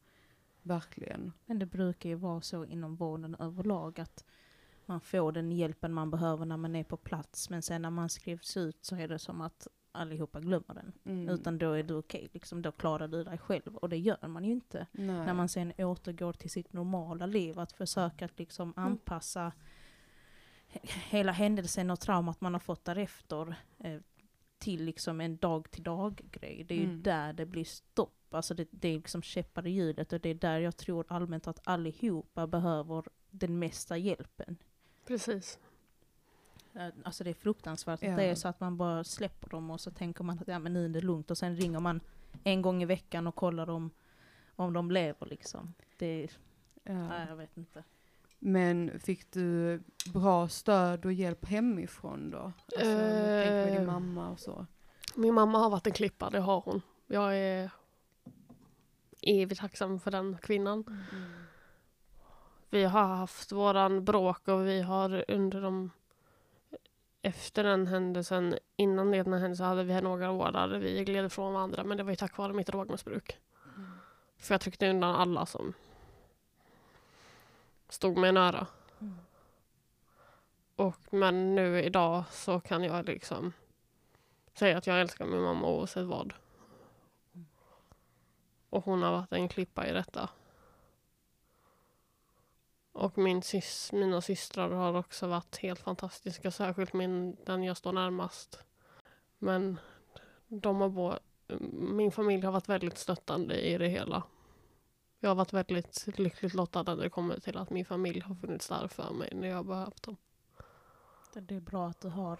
Verkligen. 0.61 1.33
Men 1.45 1.59
det 1.59 1.65
brukar 1.65 2.09
ju 2.09 2.15
vara 2.15 2.41
så 2.41 2.65
inom 2.65 2.95
vården 2.95 3.35
överlag 3.39 3.99
att 3.99 4.25
man 4.85 5.01
får 5.01 5.31
den 5.31 5.51
hjälpen 5.51 5.93
man 5.93 6.11
behöver 6.11 6.45
när 6.45 6.57
man 6.57 6.75
är 6.75 6.83
på 6.83 6.97
plats. 6.97 7.49
Men 7.49 7.61
sen 7.61 7.81
när 7.81 7.89
man 7.89 8.09
skrivs 8.09 8.57
ut 8.57 8.77
så 8.85 8.95
är 8.95 9.07
det 9.07 9.19
som 9.19 9.41
att 9.41 9.67
allihopa 9.91 10.39
glömmer 10.39 10.73
den. 10.73 10.91
Mm. 11.05 11.29
Utan 11.29 11.57
då 11.57 11.71
är 11.71 11.83
du 11.83 11.93
okej, 11.93 12.29
liksom, 12.33 12.61
då 12.61 12.71
klarar 12.71 13.07
du 13.07 13.23
dig 13.23 13.37
själv. 13.37 13.75
Och 13.75 13.89
det 13.89 13.97
gör 13.97 14.27
man 14.27 14.43
ju 14.43 14.51
inte. 14.51 14.87
Nej. 14.91 15.05
När 15.25 15.33
man 15.33 15.49
sen 15.49 15.73
återgår 15.77 16.33
till 16.33 16.49
sitt 16.49 16.73
normala 16.73 17.25
liv. 17.25 17.59
Att 17.59 17.71
försöka 17.71 18.25
att 18.25 18.39
liksom 18.39 18.73
Mm. 18.77 18.91
anpassa 18.91 19.51
he- 20.73 20.99
hela 21.09 21.31
händelsen 21.31 21.91
och 21.91 21.99
traumat 21.99 22.41
man 22.41 22.53
har 22.53 22.59
fått 22.59 22.85
därefter. 22.85 23.55
Eh, 23.77 23.99
till 24.61 24.83
liksom 24.85 25.21
en 25.21 25.37
dag 25.37 25.71
till 25.71 25.83
dag 25.83 26.21
grej. 26.31 26.63
Det 26.67 26.73
är 26.73 26.77
ju 26.77 26.83
Mm. 26.83 27.01
där 27.03 27.33
det 27.33 27.45
blir 27.45 27.63
stopp. 27.65 28.33
Alltså 28.33 28.53
det, 28.53 28.67
det 28.71 28.87
är 28.87 28.95
liksom 28.97 29.21
käppar 29.21 29.67
i 29.67 29.69
hjulet 29.71 30.13
och 30.13 30.19
det 30.21 30.29
är 30.29 30.33
där 30.35 30.59
jag 30.59 30.77
tror 30.77 31.05
allmänt 31.07 31.47
att 31.47 31.59
allihopa 31.67 32.47
behöver 32.47 33.03
den 33.29 33.59
mesta 33.59 33.97
hjälpen. 33.97 34.57
Precis. 35.05 35.59
Eh, 36.73 36.87
Alltså 37.03 37.23
det 37.23 37.29
är 37.29 37.33
fruktansvärt 37.33 38.03
Ja. 38.03 38.11
att 38.11 38.17
det 38.17 38.23
är 38.23 38.35
så 38.35 38.47
att 38.47 38.59
man 38.59 38.77
bara 38.77 39.03
släpper 39.03 39.49
dem 39.49 39.71
och 39.71 39.81
så 39.81 39.91
tänker 39.91 40.23
man 40.23 40.39
att 40.39 40.47
ja, 40.47 40.59
men 40.59 40.73
nu 40.73 40.85
är 40.85 40.89
det 40.89 41.01
lugnt 41.01 41.31
och 41.31 41.37
sen 41.37 41.55
ringer 41.55 41.79
man 41.79 42.01
en 42.43 42.61
gång 42.61 42.81
i 42.83 42.85
veckan 42.85 43.27
och 43.27 43.35
kollar 43.35 43.69
om, 43.69 43.89
om 44.55 44.73
de 44.73 44.91
lever 44.91 45.25
liksom. 45.27 45.73
Det, 45.97 46.27
Ja. 46.83 47.07
nej, 47.07 47.25
jag 47.29 47.35
vet 47.35 47.57
inte. 47.57 47.83
Men 48.43 48.99
fick 48.99 49.31
du 49.31 49.81
bra 50.13 50.47
stöd 50.47 51.05
och 51.05 51.13
hjälp 51.13 51.45
hemifrån 51.45 52.29
då? 52.31 52.37
Alltså, 52.37 52.53
tänk 52.75 52.87
med 53.47 53.67
din 53.67 53.75
Eh. 53.75 53.85
mamma 53.85 54.29
och 54.29 54.39
så. 54.39 54.65
Min 55.15 55.33
mamma 55.33 55.57
har 55.59 55.69
varit 55.69 55.87
en 55.87 55.93
klippa, 55.93 56.29
det 56.29 56.39
har 56.39 56.61
hon. 56.61 56.81
Jag 57.07 57.37
är 57.37 57.71
evigt 59.21 59.61
tacksam 59.61 59.99
för 59.99 60.11
den 60.11 60.37
kvinnan. 60.41 61.03
Vi 62.69 62.83
har 62.83 63.07
haft 63.07 63.51
våran 63.51 64.05
bråk 64.05 64.47
och 64.47 64.67
vi 64.67 64.81
har 64.81 65.25
under 65.27 65.61
de 65.61 65.91
efter 67.21 67.63
den 67.63 67.87
händelsen, 67.87 68.55
innan 68.75 69.11
den 69.11 69.33
händelsen 69.33 69.65
hade 69.65 69.83
vi 69.83 70.01
några 70.01 70.31
år 70.31 70.51
där 70.51 70.67
vi 70.79 71.03
gled 71.03 71.25
ifrån 71.25 71.53
varandra 71.53 71.83
men 71.83 71.97
det 71.97 72.03
var 72.03 72.11
ju 72.11 72.15
tack 72.15 72.37
vare 72.37 72.53
mitt 72.53 72.67
drogmissbruk. 72.67 73.37
För 74.37 74.53
jag 74.53 74.61
tryckte 74.61 74.89
undan 74.89 75.15
alla 75.15 75.45
som 75.45 75.73
stod 77.91 78.17
mig 78.17 78.31
nära. 78.31 78.67
Mm. 79.01 79.15
Och, 80.75 81.13
men 81.13 81.55
nu 81.55 81.83
idag 81.83 82.23
så 82.31 82.59
kan 82.59 82.83
jag 82.83 83.05
liksom 83.05 83.53
säga 84.53 84.77
att 84.77 84.87
jag 84.87 85.01
älskar 85.01 85.25
min 85.25 85.41
mamma 85.41 85.67
oavsett 85.67 86.05
vad. 86.05 86.33
Och 88.69 88.85
hon 88.85 89.03
har 89.03 89.11
varit 89.11 89.31
en 89.31 89.47
klippa 89.47 89.87
i 89.87 89.91
detta. 89.91 90.29
Och 92.91 93.17
min 93.17 93.41
sys 93.41 93.91
mina 93.91 94.21
systrar 94.21 94.69
har 94.69 94.93
också 94.93 95.27
varit 95.27 95.57
helt 95.57 95.79
fantastiska, 95.79 96.51
särskilt 96.51 96.93
min, 96.93 97.37
den 97.45 97.63
jag 97.63 97.77
står 97.77 97.93
närmast. 97.93 98.63
Men 99.37 99.79
de 100.47 100.81
har 100.81 100.89
bo- 100.89 101.19
min 101.71 102.11
familj 102.11 102.45
har 102.45 102.51
varit 102.51 102.69
väldigt 102.69 102.97
stöttande 102.97 103.61
i 103.61 103.77
det 103.77 103.87
hela. 103.87 104.23
Jag 105.23 105.29
har 105.29 105.35
varit 105.35 105.53
väldigt 105.53 106.07
lyckligt 106.19 106.53
lottad 106.53 106.83
när 106.83 106.95
det 106.95 107.09
kommer 107.09 107.39
till 107.39 107.57
att 107.57 107.69
min 107.69 107.85
familj 107.85 108.19
har 108.19 108.35
funnits 108.35 108.67
där 108.67 108.87
för 108.87 109.13
mig 109.13 109.29
när 109.35 109.47
jag 109.47 109.55
har 109.55 109.63
behövt 109.63 110.03
dem. 110.03 110.17
Det- 111.33 111.55
är 111.55 111.59
bra 111.59 111.87
att 111.87 112.01
du 112.01 112.07
har 112.09 112.39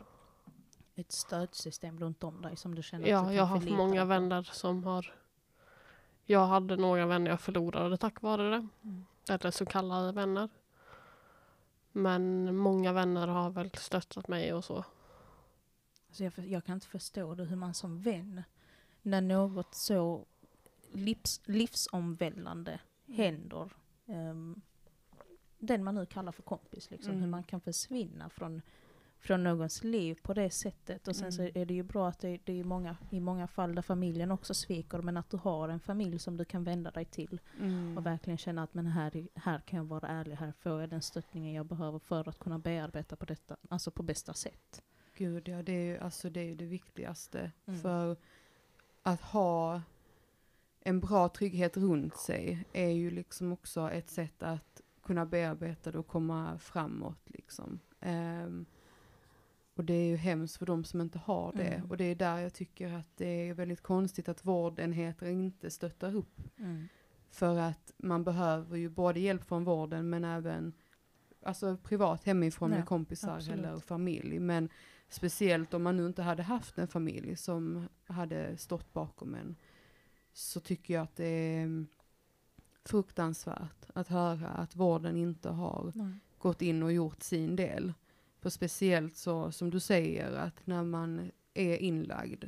ett 0.96 1.12
stödsystem 1.12 2.00
runt 2.00 2.24
om 2.24 2.42
dig 2.42 2.56
som 2.58 2.76
du 2.76 2.84
känner 2.84 3.04
att 3.04 3.06
du 3.06 3.12
Ja, 3.12 3.34
jag 3.34 3.44
har 3.44 3.56
haft 3.58 3.70
många 3.70 4.02
på. 4.02 4.08
vänner 4.08 4.44
som 4.44 4.84
har... 4.84 5.14
Jag 6.26 6.46
hade 6.48 6.76
några 6.76 7.06
vänner 7.06 7.32
jag 7.32 7.42
förlorade 7.42 7.98
tack 7.98 8.22
vare 8.22 8.50
det. 8.50 8.68
Mm. 8.84 9.06
Eller 9.30 9.52
så 9.52 9.66
kallade 9.66 10.12
vänner. 10.12 10.50
Men 11.92 12.56
många 12.56 12.94
vänner 12.94 13.28
har 13.28 13.50
väl 13.50 13.72
stöttat 13.78 14.28
mig 14.28 14.54
och 14.54 14.66
så. 14.66 14.86
Alltså 16.08 16.24
jag, 16.24 16.34
jag 16.38 16.66
kan 16.66 16.74
inte 16.76 16.88
förstå 16.88 17.36
det, 17.36 17.44
hur 17.44 17.56
man 17.56 17.74
som 17.74 18.02
vän, 18.02 18.44
när 19.02 19.22
något 19.22 19.76
så 19.76 20.26
livs, 20.94 21.42
livsomvälvande 21.46 22.80
händer, 23.08 23.72
ehm, 24.08 24.62
den 25.60 25.84
man 25.84 25.96
nu 25.96 26.06
kallar 26.06 26.32
för 26.32 26.44
kompis, 26.44 26.92
liksom, 26.92 27.12
hur 27.14 27.18
Mm. 27.20 27.30
man 27.32 27.44
kan 27.44 27.62
försvinna 27.62 28.30
från, 28.30 28.62
från 29.20 29.44
någons 29.44 29.84
liv 29.84 30.20
på 30.24 30.34
det 30.34 30.50
sättet. 30.50 31.08
Och 31.08 31.16
sen 31.16 31.32
så 31.34 31.42
Mm. 31.42 31.52
är 31.56 31.66
det 31.66 31.74
ju 31.74 31.84
bra 31.84 32.08
att 32.10 32.20
det, 32.20 32.38
det 32.44 32.60
är 32.60 32.64
många, 32.64 32.98
i 33.12 33.20
många 33.20 33.48
fall 33.48 33.76
där 33.76 33.82
familjen 33.82 34.32
också 34.32 34.54
sviker, 34.54 34.98
men 35.02 35.18
att 35.18 35.30
du 35.30 35.38
har 35.38 35.70
en 35.70 35.80
familj 35.80 36.20
som 36.20 36.38
du 36.38 36.46
kan 36.46 36.64
vända 36.64 36.92
dig 36.92 37.06
till 37.06 37.42
Mm. 37.60 37.98
och 37.98 38.06
verkligen 38.06 38.38
känna 38.38 38.64
att 38.64 38.74
men 38.74 38.86
här, 38.86 39.18
är- 39.18 39.28
här 39.36 39.60
kan 39.60 39.78
jag 39.78 39.86
vara 39.86 40.08
ärlig, 40.08 40.36
här 40.36 40.52
får 40.60 40.82
jag 40.82 40.90
den 40.90 41.02
stöttningen 41.02 41.54
jag 41.54 41.66
behöver 41.66 42.00
för 42.00 42.30
att 42.30 42.40
kunna 42.40 42.60
bearbeta 42.60 43.16
på 43.16 43.26
detta, 43.26 43.58
alltså 43.70 43.92
på 43.92 44.04
bästa 44.04 44.34
sätt. 44.34 44.84
Gud 45.18 45.48
ja, 45.48 45.64
det 45.64 45.72
är 45.74 45.86
ju 45.94 45.98
alltså 45.98 46.30
det, 46.30 46.40
är 46.40 46.46
ju 46.46 46.56
det 46.56 46.66
viktigaste. 46.66 47.52
Mm. 47.66 47.80
För 47.80 48.18
att 49.04 49.22
ha 49.22 49.82
en 50.84 51.00
bra 51.00 51.30
trygghet 51.30 51.78
runt 51.78 52.18
sig 52.18 52.66
är 52.74 52.90
ju 52.90 53.12
liksom 53.12 53.52
också 53.52 53.92
ett 53.92 54.10
sätt 54.10 54.44
att 54.44 54.82
kunna 55.04 55.26
bearbeta 55.26 55.92
det 55.92 56.00
och 56.00 56.08
komma 56.08 56.58
framåt 56.58 57.22
liksom. 57.26 57.80
Ehm, 58.00 58.66
och 59.74 59.86
det 59.86 59.94
är 59.94 60.08
ju 60.08 60.16
hemskt 60.16 60.58
för 60.58 60.66
de 60.66 60.84
som 60.84 61.02
inte 61.02 61.20
har 61.20 61.54
det. 61.54 61.64
Mm. 61.64 61.90
Och 61.90 61.98
det 61.98 62.04
är 62.04 62.16
där 62.16 62.38
jag 62.38 62.54
tycker 62.54 62.94
att 62.94 63.18
det 63.18 63.50
är 63.50 63.54
väldigt 63.54 63.82
konstigt 63.82 64.30
att 64.30 64.46
vårdenheter 64.46 65.26
inte 65.26 65.70
stöttar 65.70 66.16
upp. 66.16 66.42
För 67.30 67.58
att 67.58 67.94
man 67.98 68.24
behöver 68.24 68.78
ju 68.78 68.90
både 68.90 69.20
hjälp 69.20 69.44
från 69.44 69.64
vården 69.64 70.10
men 70.10 70.24
även 70.24 70.74
alltså 71.44 71.78
privat 71.78 72.24
hemifrån 72.24 72.72
Ja, 72.72 72.78
med 72.78 72.86
kompisar 72.86 73.36
absolut. 73.36 73.60
eller 73.60 73.80
familj. 73.80 74.40
Men 74.40 74.70
speciellt 75.10 75.74
om 75.74 75.84
man 75.84 75.98
nu 75.98 76.06
inte 76.06 76.22
hade 76.22 76.44
haft 76.44 76.78
en 76.78 76.88
familj 76.88 77.36
som 77.36 77.88
hade 78.06 78.58
stått 78.58 78.94
bakom 78.94 79.36
en. 79.36 79.56
Så 80.34 80.60
tycker 80.60 80.94
jag 80.94 81.04
att 81.04 81.16
det 81.16 81.26
är 81.26 81.64
mm, 81.64 81.88
fruktansvärt 82.86 83.86
att 83.94 84.08
höra 84.08 84.48
att 84.48 84.76
vården 84.76 85.18
inte 85.18 85.50
har 85.50 85.92
Nej. 85.96 86.14
gått 86.38 86.62
in 86.62 86.84
och 86.84 86.92
gjort 86.94 87.24
sin 87.24 87.56
del. 87.56 87.94
För 88.40 88.50
speciellt 88.50 89.18
så 89.18 89.52
som 89.52 89.70
du 89.70 89.80
säger 89.80 90.32
att 90.32 90.68
när 90.68 90.84
man 90.84 91.32
är 91.54 91.78
inlagd 91.78 92.44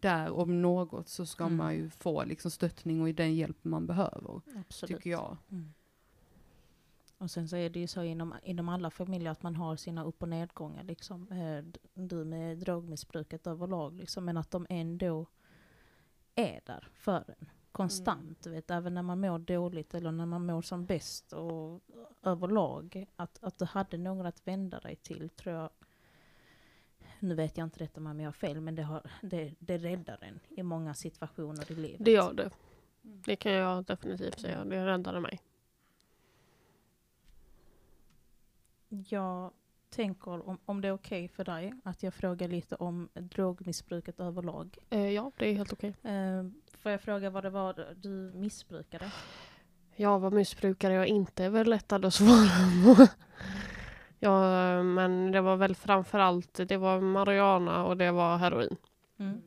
där 0.00 0.30
om 0.32 0.62
något 0.62 1.08
så 1.08 1.26
ska 1.26 1.44
Mm. 1.44 1.56
man 1.56 1.74
ju 1.74 1.90
få 1.90 2.24
liksom 2.24 2.50
stöttning 2.50 3.00
och 3.02 3.14
den 3.14 3.34
hjälp 3.34 3.64
man 3.64 3.86
behöver. 3.86 4.40
Absolut. 4.56 4.96
Tycker 4.96 5.10
jag. 5.10 5.36
Mm. 5.50 5.72
Och 7.18 7.30
sen 7.30 7.48
så 7.48 7.56
är 7.56 7.70
det 7.70 7.80
ju 7.80 7.86
så 7.86 8.02
inom, 8.02 8.34
inom 8.42 8.68
alla 8.68 8.90
familjer 8.90 9.30
att 9.30 9.42
man 9.42 9.56
har 9.56 9.76
sina 9.76 10.04
upp 10.04 10.22
och 10.22 10.28
nedgångar. 10.28 10.82
Liksom. 10.82 11.28
Eh, 11.32 11.80
Du 11.94 12.24
med 12.24 12.58
drogmissbruket 12.58 13.46
överlag, 13.46 13.94
liksom, 13.96 14.24
men 14.24 14.36
att 14.36 14.50
de 14.50 14.66
ändå 14.70 15.26
är 16.36 16.60
där 16.64 16.88
för 16.92 17.24
en. 17.38 17.50
Konstant, 17.72 18.42
du 18.42 18.50
vet, 18.50 18.70
även 18.70 18.94
när 18.94 19.02
man 19.02 19.20
mår 19.20 19.38
dåligt 19.38 19.94
eller 19.94 20.12
när 20.12 20.26
man 20.26 20.46
mår 20.46 20.62
som 20.62 20.86
bäst 20.86 21.32
och 21.32 21.80
överlag. 22.22 23.06
Att, 23.16 23.38
att 23.42 23.58
du 23.58 23.64
hade 23.64 23.98
någon 23.98 24.26
att 24.26 24.48
vända 24.48 24.80
dig 24.80 24.96
till 24.96 25.28
tror 25.28 25.54
jag 25.54 25.70
nu 27.20 27.34
vet 27.34 27.58
jag 27.58 27.64
inte 27.64 27.78
detta 27.78 28.00
om 28.00 28.20
jag 28.20 28.26
har 28.26 28.32
fel, 28.32 28.60
men 28.60 28.74
det, 28.74 28.82
har, 28.82 29.02
det, 29.22 29.54
det 29.58 29.78
räddar 29.78 30.18
en 30.24 30.40
i 30.48 30.62
många 30.62 30.94
situationer 30.94 31.72
i 31.72 31.74
livet. 31.74 32.04
Det 32.04 32.10
gör 32.10 32.34
det. 32.34 32.50
Det 33.02 33.36
kan 33.36 33.52
jag 33.52 33.84
definitivt 33.84 34.40
säga. 34.40 34.64
Det 34.64 34.86
räddade 34.86 35.20
mig. 35.20 35.40
Jag 38.88 39.52
tänker, 39.96 40.48
om, 40.48 40.58
om 40.64 40.80
det 40.80 40.88
är 40.88 40.92
okej 40.92 41.28
för 41.28 41.44
dig, 41.44 41.72
att 41.84 42.02
jag 42.02 42.14
frågar 42.14 42.48
lite 42.48 42.74
om 42.74 43.08
drogmissbruket 43.14 44.20
överlag. 44.20 44.78
Eh, 44.90 45.08
ja, 45.10 45.32
det 45.36 45.48
är 45.48 45.54
helt 45.54 45.72
okej. 45.72 45.94
Eh, 46.02 46.44
får 46.78 46.92
jag 46.92 47.00
fråga 47.00 47.30
vad 47.30 47.42
det 47.44 47.50
var 47.50 47.94
du 47.96 48.32
missbrukade? 48.34 49.10
Jag 49.96 50.18
var 50.20 50.30
missbrukare 50.30 50.92
jag 50.94 51.06
inte 51.06 51.44
är 51.44 51.50
väl 51.50 51.68
lättare 51.70 52.06
att 52.06 52.14
svara 52.14 52.94
på. 52.96 53.06
ja, 54.18 54.82
men 54.82 55.32
det 55.32 55.40
var 55.40 55.56
väl 55.56 55.74
framförallt 55.74 56.60
det 56.68 56.76
var 56.76 57.00
marijuana 57.00 57.84
och 57.84 57.96
det 57.96 58.12
var 58.12 58.36
heroin 58.36 58.76
Mm. 59.18 59.42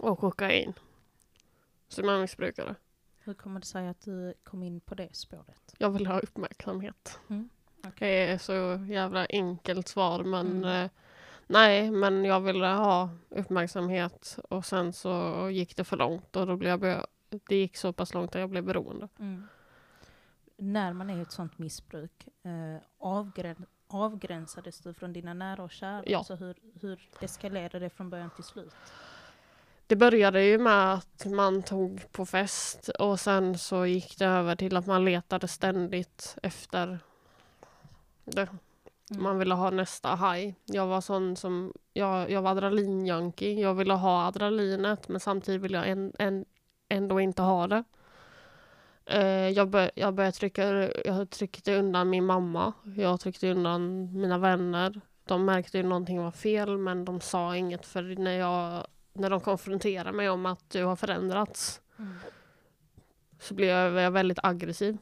och 0.00 0.18
kokain. 0.18 0.72
Som 1.88 2.08
jag 2.08 2.20
missbrukade. 2.20 2.74
Hur 3.18 3.34
kommer 3.34 3.60
det 3.60 3.66
sig 3.66 3.88
att 3.88 4.00
du 4.00 4.34
kom 4.44 4.62
in 4.62 4.80
på 4.80 4.94
det 4.94 5.16
spåret? 5.16 5.74
Jag 5.78 5.90
ville 5.90 6.08
ha 6.08 6.20
uppmärksamhet. 6.20 7.18
Mm, 7.28 7.48
Det 7.98 8.30
är 8.30 8.38
så 8.38 8.84
jävla 8.88 9.26
enkelt 9.30 9.88
svar 9.88 10.24
men 10.24 10.46
Mm. 10.46 10.84
eh, 10.84 10.90
nej, 11.46 11.90
men 11.90 12.24
jag 12.24 12.40
ville 12.40 12.66
ha 12.66 13.08
uppmärksamhet 13.28 14.38
och 14.50 14.64
sen 14.64 14.92
så 14.92 15.48
gick 15.52 15.76
det 15.76 15.84
för 15.84 15.96
långt 15.96 16.36
och 16.36 16.46
då 16.46 16.56
blev 16.56 16.84
jag 16.84 17.06
det 17.48 17.56
gick 17.56 17.76
så 17.76 17.92
pass 17.92 18.14
långt 18.14 18.34
att 18.34 18.40
jag 18.40 18.50
blev 18.50 18.64
beroende. 18.64 19.08
Mm. 19.18 19.46
När 20.56 20.92
man 20.92 21.10
är 21.10 21.18
i 21.18 21.20
ett 21.20 21.32
sånt 21.32 21.58
missbruk, 21.58 22.28
eh, 22.42 22.82
avgrän, 22.98 23.66
avgränsades 23.86 24.80
du 24.80 24.94
från 24.94 25.12
dina 25.12 25.34
nära 25.34 25.62
och 25.62 25.70
kära? 25.70 26.02
Ja. 26.06 26.18
Alltså 26.18 26.34
hur, 26.34 26.56
hur 26.80 27.08
eskalerade 27.20 27.78
det 27.78 27.90
från 27.90 28.10
början 28.10 28.30
till 28.30 28.44
slut? 28.44 28.74
Det 29.86 29.96
började 29.96 30.42
ju 30.44 30.58
med 30.58 30.94
att 30.94 31.26
man 31.26 31.62
tog 31.62 32.12
på 32.12 32.26
fest 32.26 32.88
och 32.88 33.20
sen 33.20 33.58
så 33.58 33.86
gick 33.86 34.18
det 34.18 34.26
över 34.26 34.56
till 34.56 34.76
att 34.76 34.86
man 34.86 35.04
letade 35.04 35.48
ständigt 35.48 36.36
efter 36.42 36.98
det. 38.24 38.48
Mm. 39.10 39.22
Man 39.22 39.38
ville 39.38 39.54
ha 39.54 39.70
nästa 39.70 40.16
high. 40.16 40.54
Jag 40.64 40.86
var 40.86 41.00
sån 41.00 41.36
som, 41.36 41.72
jag, 41.92 42.30
jag 42.30 42.42
var 42.42 42.50
adrenalinjunkie. 42.50 43.60
Jag 43.60 43.74
ville 43.74 43.94
ha 43.94 44.26
adrenalinet 44.26 45.08
men 45.08 45.20
samtidigt 45.20 45.60
ville 45.62 45.78
jag 45.78 45.88
en, 45.88 46.12
en, 46.18 46.44
ändå 46.88 47.20
inte 47.20 47.42
ha 47.42 47.66
det. 47.66 47.84
Eh, 49.06 49.48
jag, 49.48 49.68
bör, 49.68 49.90
jag 49.94 50.14
började 50.14 50.36
trycka, 50.36 50.64
jag 51.04 51.30
tryckte 51.30 51.74
undan 51.78 52.10
min 52.10 52.24
mamma. 52.24 52.72
Jag 52.96 53.20
tryckte 53.20 53.50
undan 53.50 54.12
mina 54.20 54.38
vänner. 54.38 55.00
De 55.24 55.44
märkte 55.44 55.76
ju 55.78 55.82
någonting 55.82 56.22
var 56.22 56.30
fel 56.30 56.78
men 56.78 57.04
de 57.04 57.20
sa 57.20 57.56
inget 57.56 57.86
för 57.86 58.02
när, 58.02 58.38
jag, 58.38 58.86
när 59.12 59.30
de 59.30 59.40
konfronterade 59.40 60.12
mig 60.12 60.30
om 60.30 60.46
att 60.46 60.70
du 60.70 60.84
har 60.84 60.96
förändrats 60.96 61.80
Mm. 61.98 62.12
så 63.38 63.54
blev 63.54 63.68
jag, 63.68 64.02
jag 64.02 64.10
väldigt 64.10 64.38
aggressiv. 64.42 64.98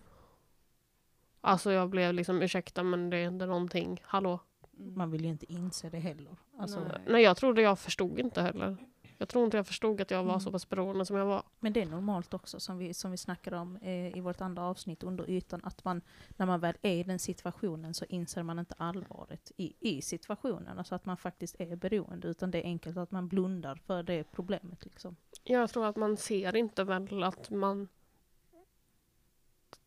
Alltså 1.45 1.73
jag 1.73 1.91
blev 1.91 2.15
liksom 2.15 2.43
ursäkta 2.43 2.83
men 2.83 3.11
det 3.11 3.25
hände 3.25 3.47
någonting, 3.47 4.01
hallå? 4.05 4.41
Mm. 4.79 4.95
Man 4.99 5.11
vill 5.11 5.25
ju 5.25 5.29
inte 5.31 5.53
inse 5.53 5.91
det 5.91 5.99
heller. 5.99 6.37
Alltså, 6.59 6.81
Nej. 6.81 7.01
Nej 7.09 7.23
jag 7.23 7.37
trodde 7.37 7.63
jag 7.63 7.79
förstod 7.79 8.19
inte 8.19 8.43
heller. 8.43 8.77
Jag 9.19 9.29
tror 9.29 9.45
inte 9.45 9.57
jag 9.57 9.67
förstod 9.67 10.01
att 10.01 10.11
jag 10.11 10.25
var 10.25 10.33
Mm. 10.33 10.41
så 10.41 10.51
pass 10.53 10.69
beroende 10.69 11.07
som 11.07 11.17
jag 11.17 11.27
var. 11.27 11.43
Men 11.61 11.73
det 11.73 11.83
är 11.83 11.87
normalt 11.87 12.35
också, 12.35 12.61
som 12.61 12.79
vi, 12.79 12.95
som 12.95 13.11
vi 13.11 13.17
snackade 13.17 13.57
om 13.57 13.77
eh, 13.77 14.17
i 14.17 14.21
vårt 14.21 14.41
andra 14.41 14.63
avsnitt 14.63 15.03
under 15.03 15.31
ytan, 15.31 15.61
att 15.65 15.85
man 15.85 16.01
när 16.37 16.47
man 16.47 16.61
väl 16.61 16.75
är 16.83 16.93
i 16.95 17.03
den 17.03 17.19
situationen 17.19 17.95
så 17.95 18.05
inser 18.05 18.43
man 18.43 18.59
inte 18.59 18.75
allvaret 18.79 19.53
i, 19.57 19.75
i 19.81 20.03
situationen. 20.03 20.79
Alltså 20.79 20.95
att 20.95 21.05
man 21.05 21.17
faktiskt 21.17 21.61
är 21.61 21.77
beroende, 21.77 22.29
utan 22.29 22.51
det 22.51 22.59
är 22.59 22.65
enkelt 22.65 22.97
att 22.97 23.11
man 23.11 23.29
blundar 23.29 23.75
för 23.75 24.03
det 24.03 24.25
problemet. 24.25 24.85
Liksom. 24.85 25.17
Jag 25.45 25.71
tror 25.71 25.87
att 25.87 25.97
man 25.97 26.17
ser 26.17 26.57
inte 26.57 26.85
väl 26.85 27.23
att 27.23 27.51
man... 27.51 27.89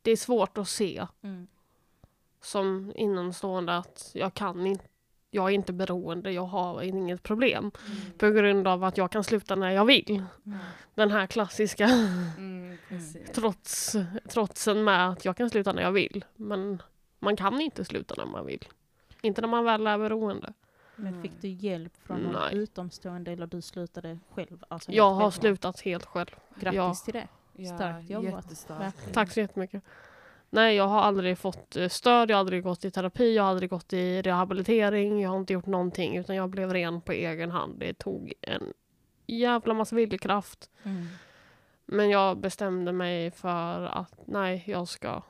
Det 0.05 0.11
är 0.11 0.15
svårt 0.15 0.57
att 0.57 0.67
se 0.67 1.07
Mm. 1.21 1.47
som 2.41 2.91
innanstående 2.95 3.77
att 3.77 4.11
jag 4.13 4.33
kan 4.33 4.67
inte 4.67 4.85
jag 5.31 5.45
är 5.49 5.53
inte 5.53 5.73
beroende, 5.73 6.31
jag 6.31 6.45
har 6.45 6.81
inget 6.81 7.23
problem. 7.23 7.71
På 8.17 8.29
grund 8.29 8.67
av 8.67 8.83
att 8.83 8.97
jag 8.97 9.11
kan 9.11 9.23
sluta 9.23 9.55
när 9.55 9.69
jag 9.71 9.85
vill. 9.85 10.23
Mm. 10.45 10.57
Den 10.95 11.11
här 11.11 11.27
klassiska 11.27 11.85
Mm, 12.37 12.77
trots, 13.33 13.95
trotsen 14.29 14.83
med 14.83 15.09
att 15.09 15.25
jag 15.25 15.37
kan 15.37 15.49
sluta 15.49 15.73
när 15.73 15.81
jag 15.81 15.91
vill. 15.91 16.25
Men 16.35 16.81
man 17.19 17.35
kan 17.35 17.61
inte 17.61 17.85
sluta 17.85 18.15
när 18.17 18.25
man 18.25 18.45
vill. 18.45 18.65
Inte 19.21 19.41
när 19.41 19.47
man 19.47 19.65
väl 19.65 19.87
är 19.87 19.97
beroende. 19.97 20.53
Men 20.95 21.21
fick 21.21 21.41
du 21.41 21.47
hjälp 21.47 21.93
från 22.03 22.19
någon 22.19 22.33
Nej. 22.33 22.57
utomstående 22.57 23.31
eller 23.31 23.47
du 23.47 23.61
slutade 23.61 24.19
själv? 24.31 24.63
Alltså 24.67 24.91
Jag 24.91 25.03
har 25.03 25.11
självmant? 25.15 25.33
slutat 25.33 25.79
helt 25.81 26.05
själv. 26.05 26.35
Grattis 26.59 26.75
ja. 26.77 26.95
till 27.05 27.13
det. 27.13 27.27
Ja, 27.57 27.75
Starkt 27.75 28.09
jobbat. 28.09 28.69
Verkligen. 28.69 29.13
Tack 29.13 29.31
så 29.31 29.39
jättemycket. 29.39 29.83
Nej, 30.49 30.75
jag 30.75 30.87
har 30.87 31.01
aldrig 31.01 31.37
fått 31.37 31.75
eh, 31.75 31.89
stöd, 31.89 32.29
jag 32.29 32.35
har 32.35 32.39
aldrig 32.39 32.63
gått 32.63 32.85
i 32.85 32.91
terapi, 32.91 33.35
jag 33.35 33.43
har 33.43 33.49
aldrig 33.49 33.69
gått 33.69 33.93
i 33.93 34.21
rehabilitering, 34.21 35.21
jag 35.21 35.29
har 35.29 35.37
inte 35.37 35.53
gjort 35.53 35.65
någonting 35.65 36.17
utan 36.17 36.35
jag 36.35 36.49
blev 36.49 36.73
ren 36.73 37.01
på 37.01 37.11
egen 37.11 37.51
hand. 37.51 37.79
Det 37.79 37.93
tog 37.93 38.33
en 38.41 38.73
jävla 39.27 39.73
massa 39.73 39.95
viljekraft. 39.95 40.69
Mm. 40.83 41.07
Men 41.85 42.09
jag 42.09 42.37
bestämde 42.37 42.91
mig 42.91 43.31
för 43.31 43.81
att 43.81 44.19
nej, 44.25 44.63
jag 44.67 44.87
ska 44.87 45.21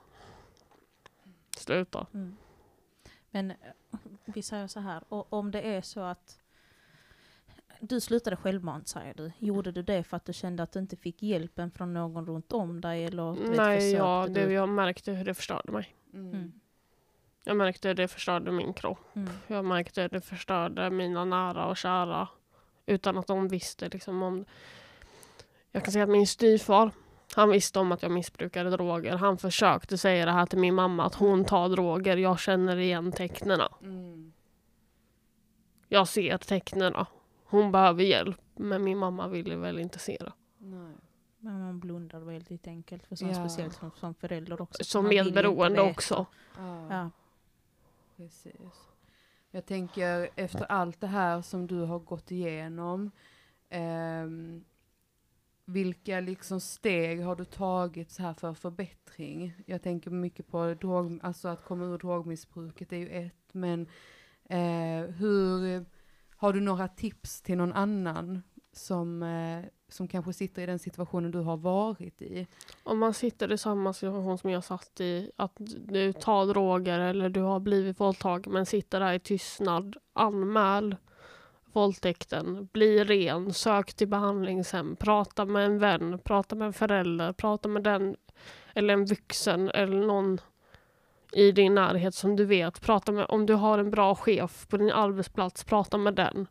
sluta. 1.58 2.08
Mm. 2.14 2.38
Men 3.32 3.52
eh, 3.52 3.58
vi 4.26 4.42
säger 4.42 4.68
så 4.68 4.80
här, 4.80 5.04
och 5.10 5.34
om 5.34 5.52
det 5.52 5.62
är 5.62 5.82
så 5.82 6.00
att 6.00 6.40
du 7.89 8.02
slutade 8.02 8.36
självmant 8.36 8.88
säger 8.88 9.13
du. 9.13 9.32
Gjorde 9.39 9.71
du 9.71 9.82
det 9.82 10.04
för 10.04 10.17
att 10.17 10.26
du 10.26 10.34
kände 10.34 10.63
att 10.63 10.71
du 10.71 10.80
inte 10.80 10.95
fick 10.95 11.24
hjälpen 11.24 11.71
från 11.71 11.93
någon 11.93 12.26
runt 12.26 12.54
om 12.54 12.82
dig? 12.82 13.06
Eller, 13.06 13.32
vet, 13.32 13.58
Nej, 13.58 13.91
ja, 13.91 14.28
det, 14.30 14.45
du? 14.45 14.54
jag 14.54 14.69
märkte 14.69 15.12
hur 15.12 15.26
det 15.26 15.34
förstörde 15.34 15.71
mig. 15.71 15.95
Mm. 16.13 16.34
Mm. 16.34 16.52
Jag 17.43 17.58
märkte 17.58 17.88
hur 17.88 17.95
det 17.95 18.08
förstörde 18.08 18.52
min 18.52 18.74
kropp. 18.74 19.15
Mm. 19.15 19.30
Jag 19.48 19.65
märkte 19.65 20.02
hur 20.02 20.10
det 20.10 20.21
förstörde 20.21 20.89
mina 20.89 21.26
nära 21.26 21.65
och 21.65 21.78
kära. 21.78 22.28
Utan 22.86 23.17
att 23.17 23.28
de 23.28 23.48
visste 23.48 23.89
liksom 23.89 24.24
om... 24.24 24.45
Jag 25.71 25.84
kan 25.84 25.91
säga 25.91 26.04
att 26.04 26.10
min 26.10 26.28
styvfar, 26.28 26.91
han 27.36 27.50
visste 27.50 27.80
om 27.80 27.91
att 27.91 28.02
jag 28.02 28.12
missbrukade 28.12 28.69
droger. 28.69 29.15
Han 29.15 29.38
försökte 29.38 29.98
säga 29.98 30.26
det 30.26 30.32
här 30.32 30.45
till 30.45 30.60
min 30.60 30.76
mamma, 30.76 31.06
att 31.06 31.15
hon 31.15 31.45
tar 31.45 31.69
droger. 31.69 32.17
Jag 32.17 32.39
känner 32.39 32.78
igen 32.78 33.12
tecknena. 33.12 33.69
Mm. 33.82 34.34
Jag 35.88 36.08
ser 36.08 36.38
tecknena. 36.38 37.08
Hon 37.45 37.71
behöver 37.71 38.03
hjälp. 38.03 38.41
Men 38.55 38.84
min 38.84 38.97
mamma 38.97 39.27
ville 39.27 39.55
väl 39.55 39.79
inte 39.79 39.99
se 39.99 40.17
det. 40.19 40.34
Nej. 40.58 40.93
Men 41.39 41.60
man 41.60 41.79
blundar 41.79 42.19
väldigt 42.19 42.67
enkelt, 42.67 43.05
för 43.08 43.15
som, 43.15 43.27
Ja. 43.29 43.36
speciellt 43.36 43.73
som, 43.73 43.91
som 43.91 44.13
förälder 44.13 44.62
också. 44.62 44.84
Som 44.84 45.08
medberoende 45.08 45.81
också. 45.81 46.25
Ja, 46.58 46.88
Ja. 46.89 47.10
precis. 48.17 48.89
Jag 49.51 49.65
tänker 49.65 50.29
efter 50.36 50.65
allt 50.71 51.01
det 51.01 51.08
här 51.08 51.41
som 51.41 51.67
du 51.67 51.79
har 51.81 51.99
gått 51.99 52.31
igenom, 52.31 53.12
ehm, 53.69 54.63
vilka 55.65 56.19
liksom 56.19 56.60
steg 56.60 57.23
har 57.23 57.36
du 57.36 57.45
tagit 57.45 58.12
så 58.12 58.21
här 58.21 58.34
för 58.34 58.53
förbättring? 58.53 59.53
Jag 59.65 59.81
tänker 59.81 60.12
mycket 60.12 60.47
på 60.47 60.73
drog, 60.73 61.19
alltså 61.23 61.47
att 61.47 61.63
komma 61.65 61.86
ur 61.86 61.97
drogmissbruket 61.97 62.93
är 62.93 62.97
ju 62.97 63.10
ett, 63.10 63.53
men 63.53 63.88
eh, 64.49 65.10
hur, 65.15 65.86
har 66.36 66.54
du 66.54 66.62
några 66.62 66.88
tips 66.88 67.41
till 67.41 67.58
någon 67.58 67.74
annan 67.74 68.43
som, 68.74 69.24
eh, 69.24 69.65
som 69.89 70.08
kanske 70.08 70.34
sitter 70.34 70.62
i 70.62 70.65
den 70.65 70.80
situationen 70.80 71.32
du 71.32 71.39
har 71.39 71.58
varit 71.58 72.21
i? 72.21 72.48
Om 72.84 73.00
man 73.00 73.13
sitter 73.13 73.52
i 73.52 73.58
samma 73.58 73.93
situation 73.93 74.38
som 74.38 74.50
jag 74.50 74.63
satt 74.63 75.02
i, 75.02 75.32
att 75.36 75.54
du 75.88 76.13
tar 76.13 76.45
droger 76.45 77.00
eller 77.00 77.30
du 77.30 77.41
har 77.41 77.60
blivit 77.60 78.00
våldtagen 78.00 78.54
men 78.54 78.65
sitter 78.65 79.00
där 79.00 79.13
i 79.13 79.19
tystnad, 79.19 79.95
anmäl 80.13 80.95
våldtäkten, 81.76 82.69
bli 82.74 83.04
ren, 83.04 83.54
sök 83.54 83.93
till 83.93 84.08
behandlingshem, 84.08 84.95
prata 84.95 85.45
med 85.45 85.65
en 85.65 85.80
vän, 85.80 86.19
prata 86.24 86.56
med 86.56 86.65
en 86.65 86.74
förälder, 86.74 87.34
prata 87.34 87.69
med 87.69 87.84
den 87.84 88.15
eller 88.74 88.93
en 88.93 89.06
vuxen 89.06 89.69
eller 89.69 90.08
någon 90.08 90.41
i 91.36 91.52
din 91.52 91.76
närhet 91.76 92.15
som 92.15 92.36
du 92.36 92.45
vet. 92.45 92.82
Prata 92.82 93.12
med, 93.12 93.26
om 93.30 93.45
du 93.45 93.54
har 93.54 93.80
en 93.80 93.91
bra 93.91 94.15
chef 94.15 94.67
på 94.67 94.78
din 94.78 94.91
arbetsplats, 94.91 95.63
prata 95.63 95.98
med 95.98 96.15
den. 96.15 96.48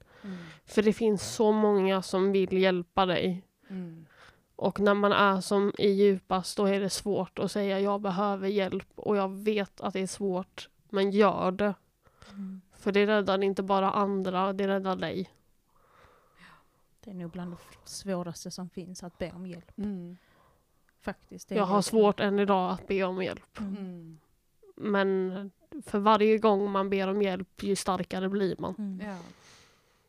För 0.64 0.82
det 0.82 0.92
finns 0.92 1.34
så 1.34 1.52
många 1.52 2.02
som 2.02 2.32
vill 2.32 2.52
hjälpa 2.52 3.06
dig. 3.06 3.42
Mm. 3.68 4.06
Och 4.56 4.80
när 4.80 4.94
man 4.94 5.12
är 5.12 5.40
som 5.40 5.72
i 5.78 5.88
djupast 5.88 6.56
då 6.56 6.66
är 6.66 6.80
det 6.80 6.90
svårt 6.90 7.38
att 7.38 7.52
säga 7.52 7.80
jag 7.80 8.00
behöver 8.00 8.48
hjälp 8.48 8.88
och 8.94 9.16
jag 9.16 9.28
vet 9.28 9.80
att 9.80 9.92
det 9.92 10.00
är 10.00 10.06
svårt 10.06 10.68
men 10.88 11.10
gör 11.10 11.50
det. 11.50 11.74
Mm. 12.30 12.60
För 12.72 12.92
det 12.92 13.06
räddar 13.06 13.42
inte 13.42 13.62
bara 13.62 13.90
andra, 13.90 14.52
det 14.52 14.68
räddar 14.68 14.96
dig. 14.96 15.30
Det 17.00 17.10
är 17.10 17.14
nog 17.14 17.30
bland 17.30 17.50
det 17.50 17.58
svåraste 17.84 18.50
som 18.50 18.70
finns, 18.70 19.02
att 19.02 19.18
be 19.18 19.32
om 19.32 19.46
hjälp. 19.46 19.78
Mm. 19.78 20.16
Faktiskt. 21.00 21.50
Jag 21.50 21.66
har 21.66 21.82
svårt 21.82 22.20
än 22.20 22.38
idag 22.38 22.72
att 22.72 22.86
be 22.86 23.04
om 23.04 23.22
hjälp. 23.22 23.60
Mm. 23.60 24.18
Men 24.74 25.50
för 25.86 25.98
varje 25.98 26.38
gång 26.38 26.70
man 26.70 26.90
ber 26.90 27.08
om 27.08 27.22
hjälp 27.22 27.62
ju 27.62 27.76
starkare 27.76 28.28
blir 28.28 28.56
man. 28.58 28.74
Mm. 28.78 29.06
Ja. 29.08 29.18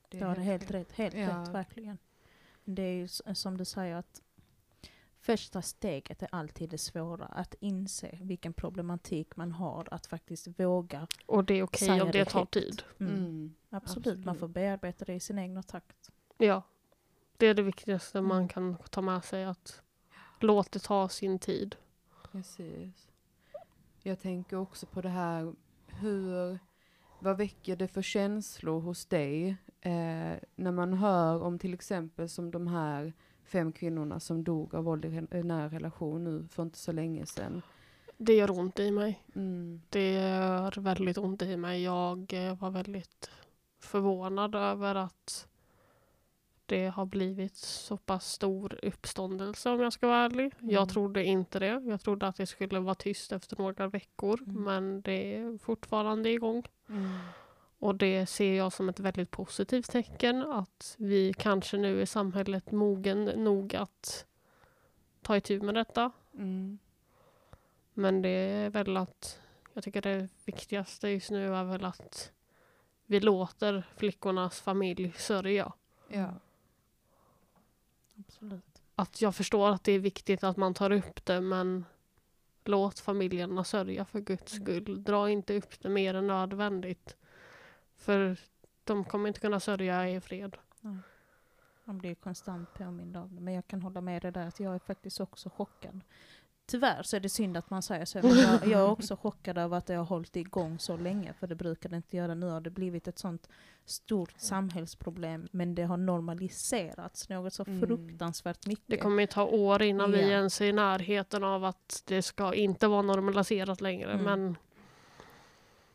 Det 0.10 0.20
är 0.20 0.36
det 0.36 0.42
helt 0.42 0.72
rätt. 0.72 0.92
helt 0.92 1.16
Ja. 1.16 1.28
rätt 1.42 1.48
verkligen. 1.48 1.98
Det 2.64 2.82
är 2.82 2.94
ju 2.94 3.08
som 3.36 3.58
du 3.58 3.66
säger 3.66 3.96
att 3.96 4.22
första 5.20 5.62
steget 5.62 6.22
är 6.24 6.30
alltid 6.32 6.70
det 6.70 6.78
svåra. 6.78 7.26
Att 7.26 7.56
inse 7.60 8.18
vilken 8.22 8.54
problematik 8.54 9.36
man 9.36 9.52
har. 9.52 9.88
Att 9.92 10.08
faktiskt 10.08 10.48
våga. 10.60 11.08
Och 11.26 11.44
det 11.44 11.54
är 11.54 11.64
okej 11.64 11.88
Säga 11.88 12.04
om 12.04 12.12
det 12.12 12.20
det 12.20 12.26
tar 12.26 12.46
tid. 12.46 12.84
Mm. 13.00 13.16
Mm. 13.16 13.54
Absolut, 13.70 14.06
man 14.06 14.18
absolut. 14.18 14.40
får 14.40 14.48
bearbeta 14.48 15.06
det 15.06 15.14
i 15.14 15.20
sin 15.20 15.40
egna 15.40 15.64
takt. 15.64 16.12
Ja. 16.38 16.62
Det 17.38 17.48
är 17.48 17.54
det 17.54 17.62
viktigaste 17.64 18.18
Mm. 18.18 18.28
man 18.30 18.48
kan 18.48 18.78
ta 18.90 19.02
med 19.02 19.24
sig. 19.24 19.46
att 19.46 19.82
Låt 20.40 20.72
det 20.72 20.80
ta 20.80 21.10
sin 21.10 21.40
tid. 21.40 21.76
Precis. 22.32 23.08
Jag 24.08 24.20
tänker 24.20 24.58
också 24.58 24.86
på 24.86 25.02
det 25.02 25.10
här, 25.10 25.54
hur, 25.88 26.60
vad 27.20 27.38
väcker 27.38 27.76
det 27.76 27.88
för 27.88 28.02
känslor 28.02 28.82
hos 28.82 29.06
dig 29.06 29.50
eh, 29.82 30.34
när 30.56 30.72
man 30.72 30.94
hör 30.94 31.44
om 31.44 31.60
till 31.60 31.74
exempel 31.74 32.30
som 32.30 32.52
de 32.52 32.68
här 32.68 33.14
fem 33.44 33.72
kvinnorna 33.72 34.20
som 34.20 34.44
dog 34.44 34.76
av 34.76 34.84
våld 34.84 35.06
i 35.06 35.08
re- 35.08 35.36
i 35.36 35.44
nära 35.44 35.68
relation 35.68 36.24
nu 36.24 36.48
för 36.48 36.64
inte 36.64 36.78
så 36.78 36.92
länge 36.92 37.26
sedan. 37.26 37.62
Det 38.18 38.34
gör 38.34 38.52
ont 38.60 38.80
i 38.80 38.92
mig. 38.92 39.24
Mm. 39.36 39.82
Det 39.90 40.14
gör 40.14 40.82
väldigt 40.82 41.18
ont 41.18 41.42
i 41.42 41.58
mig. 41.58 41.84
Jag 41.84 42.34
eh, 42.34 42.60
var 42.60 42.70
väldigt 42.70 43.32
förvånad 43.80 44.56
över 44.56 44.96
att 44.96 45.48
det 46.66 46.88
har 46.88 47.06
blivit 47.06 47.56
så 47.56 47.98
pass 47.98 48.32
stor 48.32 48.80
uppståndelse 48.84 49.70
om 49.70 49.82
jag 49.82 49.94
ska 49.94 50.08
vara 50.08 50.26
ärlig. 50.26 50.54
Mm. 50.60 50.70
Jag 50.70 50.90
trodde 50.90 51.24
inte 51.24 51.60
det. 51.60 51.82
Jag 51.86 52.02
trodde 52.02 52.28
att 52.28 52.36
det 52.36 52.46
skulle 52.46 52.80
vara 52.80 52.96
tyst 52.96 53.32
efter 53.32 53.58
några 53.58 53.88
veckor 53.88 54.40
Mm. 54.42 54.64
men 54.64 55.02
det 55.02 55.36
är 55.36 55.58
fortfarande 55.58 56.30
igång. 56.30 56.64
Mm. 56.90 57.10
Och 57.80 57.96
det 57.96 58.26
ser 58.26 58.54
jag 58.54 58.74
som 58.74 58.90
ett 58.90 59.00
väldigt 59.00 59.32
positivt 59.32 59.92
tecken 59.92 60.52
att 60.52 60.96
vi 61.00 61.34
kanske 61.34 61.78
nu 61.78 62.02
i 62.02 62.06
samhället 62.06 62.72
mogen 62.72 63.26
nog 63.26 63.76
att 63.76 64.26
ta 65.22 65.38
itu 65.38 65.62
med 65.62 65.76
detta. 65.76 66.12
Mm. 66.34 66.80
Men 67.94 68.22
det 68.22 68.30
är 68.30 68.70
väl 68.70 68.98
att 68.98 69.40
jag 69.74 69.84
tycker 69.84 70.02
det 70.02 70.30
viktigaste 70.46 71.10
just 71.10 71.32
nu 71.32 71.56
är 71.56 71.64
väl 71.64 71.86
att 71.86 72.32
vi 73.06 73.20
låter 73.20 73.84
flickornas 73.98 74.62
familj 74.62 75.14
sörja. 75.18 75.74
Ja. 76.08 76.34
Absolut. 78.20 78.82
Att 78.96 79.22
jag 79.22 79.36
förstår 79.36 79.70
att 79.70 79.84
det 79.84 79.92
är 79.92 80.00
viktigt 80.00 80.44
att 80.44 80.58
man 80.58 80.74
tar 80.74 80.92
upp 80.92 81.26
det 81.26 81.42
men 81.42 81.86
låt 82.64 83.00
familjerna 83.00 83.64
sörja 83.64 84.06
för 84.06 84.20
guds 84.20 84.52
skull. 84.52 85.04
Dra 85.04 85.30
inte 85.30 85.58
upp 85.58 85.80
det 85.82 85.90
mer 85.90 86.14
än 86.14 86.28
nödvändigt. 86.28 87.16
För 87.96 88.38
de 88.84 89.04
kommer 89.04 89.28
inte 89.28 89.40
kunna 89.40 89.60
sörja 89.60 90.10
i 90.10 90.22
fred. 90.22 90.58
Man 91.84 91.98
blir 91.98 92.10
ju 92.10 92.16
konstant 92.16 92.74
påmind 92.74 93.18
om 93.18 93.36
det. 93.36 93.42
Men 93.42 93.54
jag 93.54 93.68
kan 93.68 93.82
hålla 93.82 94.02
med 94.02 94.22
dig 94.22 94.32
där 94.32 94.48
att 94.48 94.60
jag 94.60 94.76
är 94.76 94.80
faktiskt 94.80 95.20
också 95.20 95.50
chockad. 95.50 96.02
Tyvärr 96.68 97.04
så 97.04 97.16
är 97.16 97.20
det 97.20 97.30
synd 97.30 97.58
att 97.58 97.70
man 97.70 97.82
säger 97.82 98.06
så. 98.06 98.20
Men 98.24 98.38
jag, 98.38 98.68
jag 98.68 98.82
är 98.82 98.90
också 98.90 99.16
chockad 99.22 99.58
över 99.58 99.78
att 99.78 99.86
det 99.86 99.94
har 99.96 100.06
hållit 100.06 100.36
igång 100.36 100.80
så 100.80 100.98
länge. 100.98 101.34
För 101.34 101.48
det 101.48 101.56
brukar 101.56 101.90
det 101.90 101.96
inte 101.96 102.18
göra. 102.18 102.34
Nu 102.36 102.46
har 102.46 102.62
det 102.62 102.70
blivit 102.70 103.08
ett 103.08 103.20
sånt 103.20 103.50
stort 103.86 104.34
samhällsproblem. 104.38 105.48
Men 105.52 105.76
det 105.76 105.84
har 105.84 105.98
normaliserats 105.98 107.30
något 107.30 107.54
så 107.54 107.64
Mm. 107.68 107.80
fruktansvärt 107.82 108.68
mycket. 108.68 108.88
Det 108.88 108.98
kommer 108.98 109.22
ju 109.24 109.28
ta 109.28 109.44
år 109.46 109.82
innan 109.82 110.12
vi 110.12 110.22
Ja. 110.22 110.28
ens 110.28 110.62
är 110.62 110.66
i 110.66 110.74
närheten 110.74 111.44
av 111.44 111.64
att 111.66 112.04
det 112.06 112.22
ska 112.22 112.54
inte 112.54 112.88
vara 112.88 113.02
normaliserat 113.02 113.82
längre. 113.82 114.12
Mm. 114.14 114.26
Men 114.26 114.56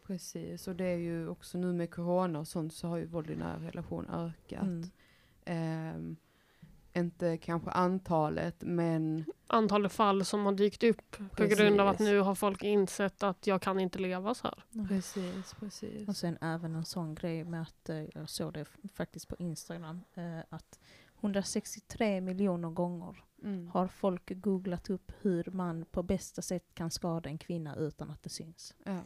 Precis, 0.07 0.69
och 0.69 0.77
det 0.77 0.85
är 0.85 0.97
ju 0.97 1.29
också 1.29 1.59
nu 1.59 1.73
med 1.73 1.91
corona 1.95 2.39
och 2.39 2.49
sånt 2.49 2.75
så 2.75 2.89
har 2.89 2.97
ju 2.97 3.07
våld 3.07 3.31
i 3.31 3.37
nära 3.37 3.59
relation 3.59 4.07
ökat. 4.11 4.63
Mm. 4.63 4.91
Ehm, 5.45 6.17
inte 6.95 7.37
kanske 7.37 7.71
antalet, 7.71 8.57
men 8.61 9.25
antalet 9.47 9.93
fall 9.93 10.25
som 10.25 10.45
har 10.47 10.53
dykt 10.53 10.83
upp 10.83 11.17
på 11.37 11.45
grund 11.47 11.81
av 11.81 11.89
att 11.89 11.99
nu 11.99 12.21
har 12.21 12.35
folk 12.35 12.63
insett 12.63 13.23
att 13.23 13.47
jag 13.47 13.63
kan 13.63 13.81
inte 13.81 13.99
leva 13.99 14.35
så 14.35 14.49
här. 14.49 14.87
Precis, 14.89 15.55
precis. 15.61 16.09
Och 16.09 16.17
sen 16.17 16.39
även 16.41 16.75
en 16.75 16.85
sån 16.85 17.15
grej 17.15 17.45
med 17.45 17.63
att, 17.63 17.89
eh, 17.89 18.03
jag 18.15 18.29
såg 18.29 18.53
det 18.53 18.65
faktiskt 18.95 19.29
på 19.29 19.37
Instagram, 19.39 20.01
eh, 20.15 20.39
att 20.49 20.79
163 21.21 22.21
miljoner 22.21 22.71
gånger 22.71 23.25
Mm. 23.43 23.69
har 23.69 23.89
folk 23.89 24.31
googlat 24.43 24.91
upp 24.91 25.13
hur 25.21 25.45
man 25.53 25.85
på 25.85 26.03
bästa 26.03 26.43
sätt 26.43 26.65
kan 26.75 26.91
skada 26.91 27.29
en 27.29 27.39
kvinna 27.39 27.77
utan 27.77 28.11
att 28.11 28.23
det 28.23 28.29
syns. 28.29 28.75
Ja. 28.85 28.99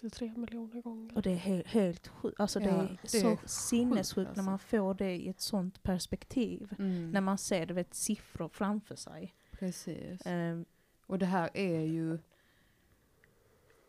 63 0.00 0.32
miljoner 0.36 0.82
gånger. 0.82 1.16
Och 1.16 1.22
det 1.22 1.30
är 1.30 1.36
he- 1.36 1.66
helt 1.66 2.08
sjukt. 2.08 2.40
Alltså 2.40 2.58
det 2.60 2.66
Ja, 2.66 2.82
är 2.82 2.98
det 3.02 3.08
så 3.08 3.30
är 3.30 3.38
sinnessjukt 3.46 4.14
sjukt, 4.28 4.36
när 4.36 4.42
man 4.44 4.58
får 4.58 4.94
det 4.94 5.16
i 5.16 5.28
ett 5.28 5.40
sånt 5.40 5.82
perspektiv. 5.82 6.74
Mm. 6.78 7.10
När 7.10 7.20
man 7.20 7.38
ser 7.38 7.66
du 7.66 7.74
vet, 7.74 7.94
siffror 7.94 8.48
framför 8.48 8.96
sig. 8.96 9.34
Precis. 9.52 10.26
Eh, 10.26 10.60
Och 11.06 11.18
det 11.18 11.26
här 11.26 11.50
är 11.54 11.80
ju 11.80 12.18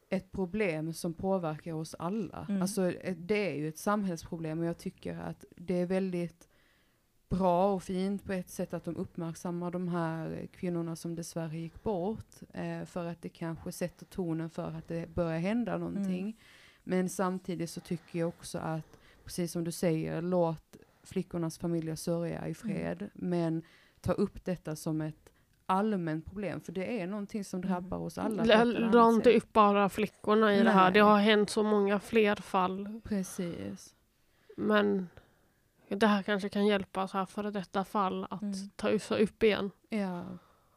ett 0.09 0.31
problem 0.31 0.93
som 0.93 1.13
påverkar 1.13 1.73
oss 1.73 1.95
alla. 1.99 2.45
Mm. 2.49 2.61
Alltså 2.61 2.93
det 3.17 3.49
är 3.51 3.55
ju 3.55 3.67
ett 3.69 3.77
samhällsproblem 3.77 4.59
och 4.59 4.65
jag 4.65 4.77
tycker 4.77 5.17
att 5.17 5.45
det 5.55 5.73
är 5.73 5.85
väldigt 5.85 6.47
bra 7.31 7.73
och 7.73 7.83
fint 7.83 8.25
på 8.25 8.33
ett 8.33 8.49
sätt 8.49 8.73
att 8.73 8.83
de 8.85 8.95
uppmärksammar 8.97 9.71
de 9.71 9.87
här 9.87 10.47
kvinnorna 10.55 10.95
som 10.95 11.15
dessvärre 11.15 11.57
gick 11.57 11.83
bort. 11.83 12.35
Eh, 12.53 12.85
för 12.85 13.05
att 13.05 13.21
det 13.21 13.29
kanske 13.29 13.71
sätter 13.71 14.05
tonen 14.05 14.49
för 14.49 14.67
att 14.71 14.87
det 14.87 15.09
börjar 15.15 15.39
hända 15.39 15.77
någonting. 15.77 16.21
Mm. 16.21 16.33
Men 16.83 17.09
samtidigt 17.09 17.69
så 17.69 17.79
tycker 17.81 18.19
jag 18.19 18.27
också 18.29 18.57
att, 18.57 18.97
precis 19.23 19.51
som 19.51 19.63
du 19.63 19.71
säger, 19.71 20.21
låt 20.21 20.75
flickornas 21.03 21.57
familjer 21.57 21.95
sörja 21.95 22.37
Mm. 22.37 22.51
i 22.51 22.53
fred. 22.53 23.09
Men 23.13 23.61
ta 24.01 24.11
upp 24.11 24.45
detta 24.45 24.75
som 24.75 25.01
ett 25.01 25.29
allmänt 25.65 26.25
problem. 26.25 26.61
För 26.61 26.71
det 26.71 27.01
är 27.01 27.07
någonting 27.07 27.43
som 27.43 27.59
Mm. 27.59 27.69
drabbar 27.71 27.97
oss 27.97 28.17
alla. 28.17 28.43
Dra 28.91 29.09
inte 29.09 29.31
sätt. 29.31 29.43
upp 29.43 29.53
bara 29.53 29.89
flickorna 29.89 30.55
i 30.55 30.63
det 30.63 30.69
här. 30.71 30.91
Det 30.91 31.03
Nej. 31.03 31.09
har 31.11 31.19
hänt 31.19 31.49
så 31.49 31.63
många 31.63 31.99
fler 31.99 32.35
fall. 32.35 33.01
Precis. 33.03 33.95
Men 34.57 35.07
det 35.99 36.07
här 36.07 36.23
kanske 36.23 36.49
kan 36.49 36.65
hjälpa 36.65 37.07
så 37.07 37.17
här 37.17 37.25
före 37.25 37.51
detta 37.51 37.83
fall 37.83 38.27
att 38.29 38.41
Mm. 38.41 38.69
ta 38.75 38.89
upp- 38.89 39.11
upp 39.11 39.43
igen. 39.43 39.71
Ja, 39.89 40.23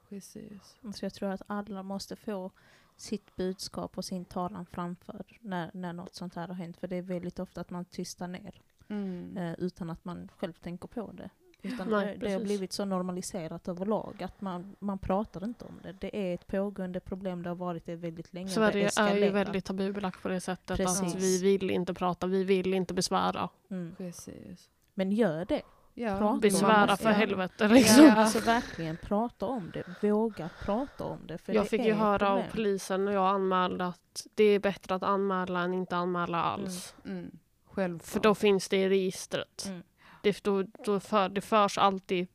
precis. 0.09 0.77
Så 0.95 1.05
jag 1.05 1.15
tror 1.15 1.31
att 1.31 1.43
alla 1.47 1.83
måste 1.83 2.17
få 2.17 2.51
sitt 2.97 3.37
budskap 3.37 3.99
och 3.99 4.05
sin 4.05 4.25
talan 4.25 4.67
framförd 4.67 5.39
när, 5.41 5.71
när 5.75 5.93
något 5.93 6.15
sånt 6.15 6.35
här 6.35 6.49
har 6.49 6.55
hänt. 6.55 6.77
För 6.77 6.89
det 6.89 6.97
är 6.97 7.03
väldigt 7.03 7.39
ofta 7.39 7.61
att 7.61 7.71
man 7.71 7.85
tystar 7.85 8.29
ner 8.29 8.61
Mm. 8.89 9.37
eh, 9.37 9.55
utan 9.59 9.91
att 9.91 10.05
man 10.05 10.29
själv 10.37 10.53
tänker 10.53 10.89
på 10.89 11.13
det. 11.13 11.31
Utan 11.63 11.89
Nej, 11.91 12.19
det, 12.21 12.27
det 12.27 12.33
har 12.33 12.41
blivit 12.41 12.73
så 12.73 12.85
normaliserat 12.85 13.69
överlag 13.69 14.23
att 14.23 14.41
man, 14.41 14.77
man 14.79 14.99
pratar 14.99 15.45
inte 15.45 15.65
om 15.65 15.75
det. 15.83 15.93
Det 15.93 16.17
är 16.31 16.35
ett 16.35 16.47
pågående 16.47 17.01
problem, 17.01 17.43
det 17.43 17.49
har 17.51 17.57
varit 17.57 17.87
det 17.87 17.97
väldigt 17.97 18.33
länge. 18.33 18.49
Sverige 18.49 18.91
är 18.99 19.17
ju 19.17 19.31
väldigt 19.31 19.65
tabubelagt 19.65 20.23
på 20.23 20.29
det 20.29 20.41
sättet 20.41 20.71
att 20.71 20.77
Precis. 21.03 21.15
vi 21.15 21.43
vill 21.43 21.71
inte 21.71 21.95
prata, 21.95 22.27
vi 22.27 22.45
vill 22.45 22.75
inte 22.75 22.95
besvära. 22.95 23.49
Mm. 23.71 23.95
Precis. 23.99 24.71
Men 24.95 25.13
gör 25.13 25.45
det. 25.45 25.63
Ja, 25.97 26.09
Prata 26.19 26.25
om 26.25 26.41
Besvära 26.41 26.97
för 26.97 27.11
helvete 27.11 27.69
liksom. 27.69 28.05
Ja, 28.05 28.15
alltså 28.17 28.39
verkligen 28.41 28.97
prata 28.97 29.47
om 29.47 29.71
det. 29.75 29.85
Våga 30.09 30.51
prata 30.65 31.05
om 31.05 31.19
det. 31.27 31.39
För 31.39 31.53
Jag 31.55 31.65
det 31.65 31.69
fick 31.69 31.85
ju 31.85 31.93
höra 31.93 32.31
av 32.31 32.43
polisen 32.53 33.05
när 33.05 33.13
jag 33.13 33.27
anmälde 33.29 33.87
att 33.87 34.27
det 34.35 34.45
är 34.45 34.59
bättre 34.59 34.95
att 34.95 35.03
anmäla 35.03 35.61
än 35.61 35.75
inte 35.75 35.97
anmäla 35.97 36.43
alls. 36.43 36.95
Mm. 37.05 37.31
Självklart. 37.65 38.09
För 38.13 38.21
då 38.21 38.35
finns 38.35 38.69
det 38.69 38.77
i 38.77 38.89
registret. 38.89 39.65
Mm. 39.67 39.83
Det, 40.23 40.45
då, 40.45 40.63
då 40.63 41.01
för, 41.01 41.29
det 41.29 41.41
förs 41.41 41.79
alltid 41.79 42.27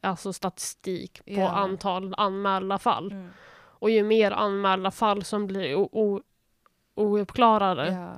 alltså 0.00 0.32
statistik 0.32 1.24
på 1.24 1.30
Ja. 1.32 1.48
antal 1.50 2.14
anmälda 2.16 2.78
fall. 2.78 3.12
Mm. 3.12 3.30
Och 3.56 3.90
ju 3.90 4.02
mer 4.04 4.30
anmälda 4.30 4.90
fall 4.90 5.24
som 5.24 5.46
blir 5.46 5.74
o- 5.74 5.88
o- 5.92 6.22
ouppklarade, 6.94 7.92
Ja, 7.92 8.14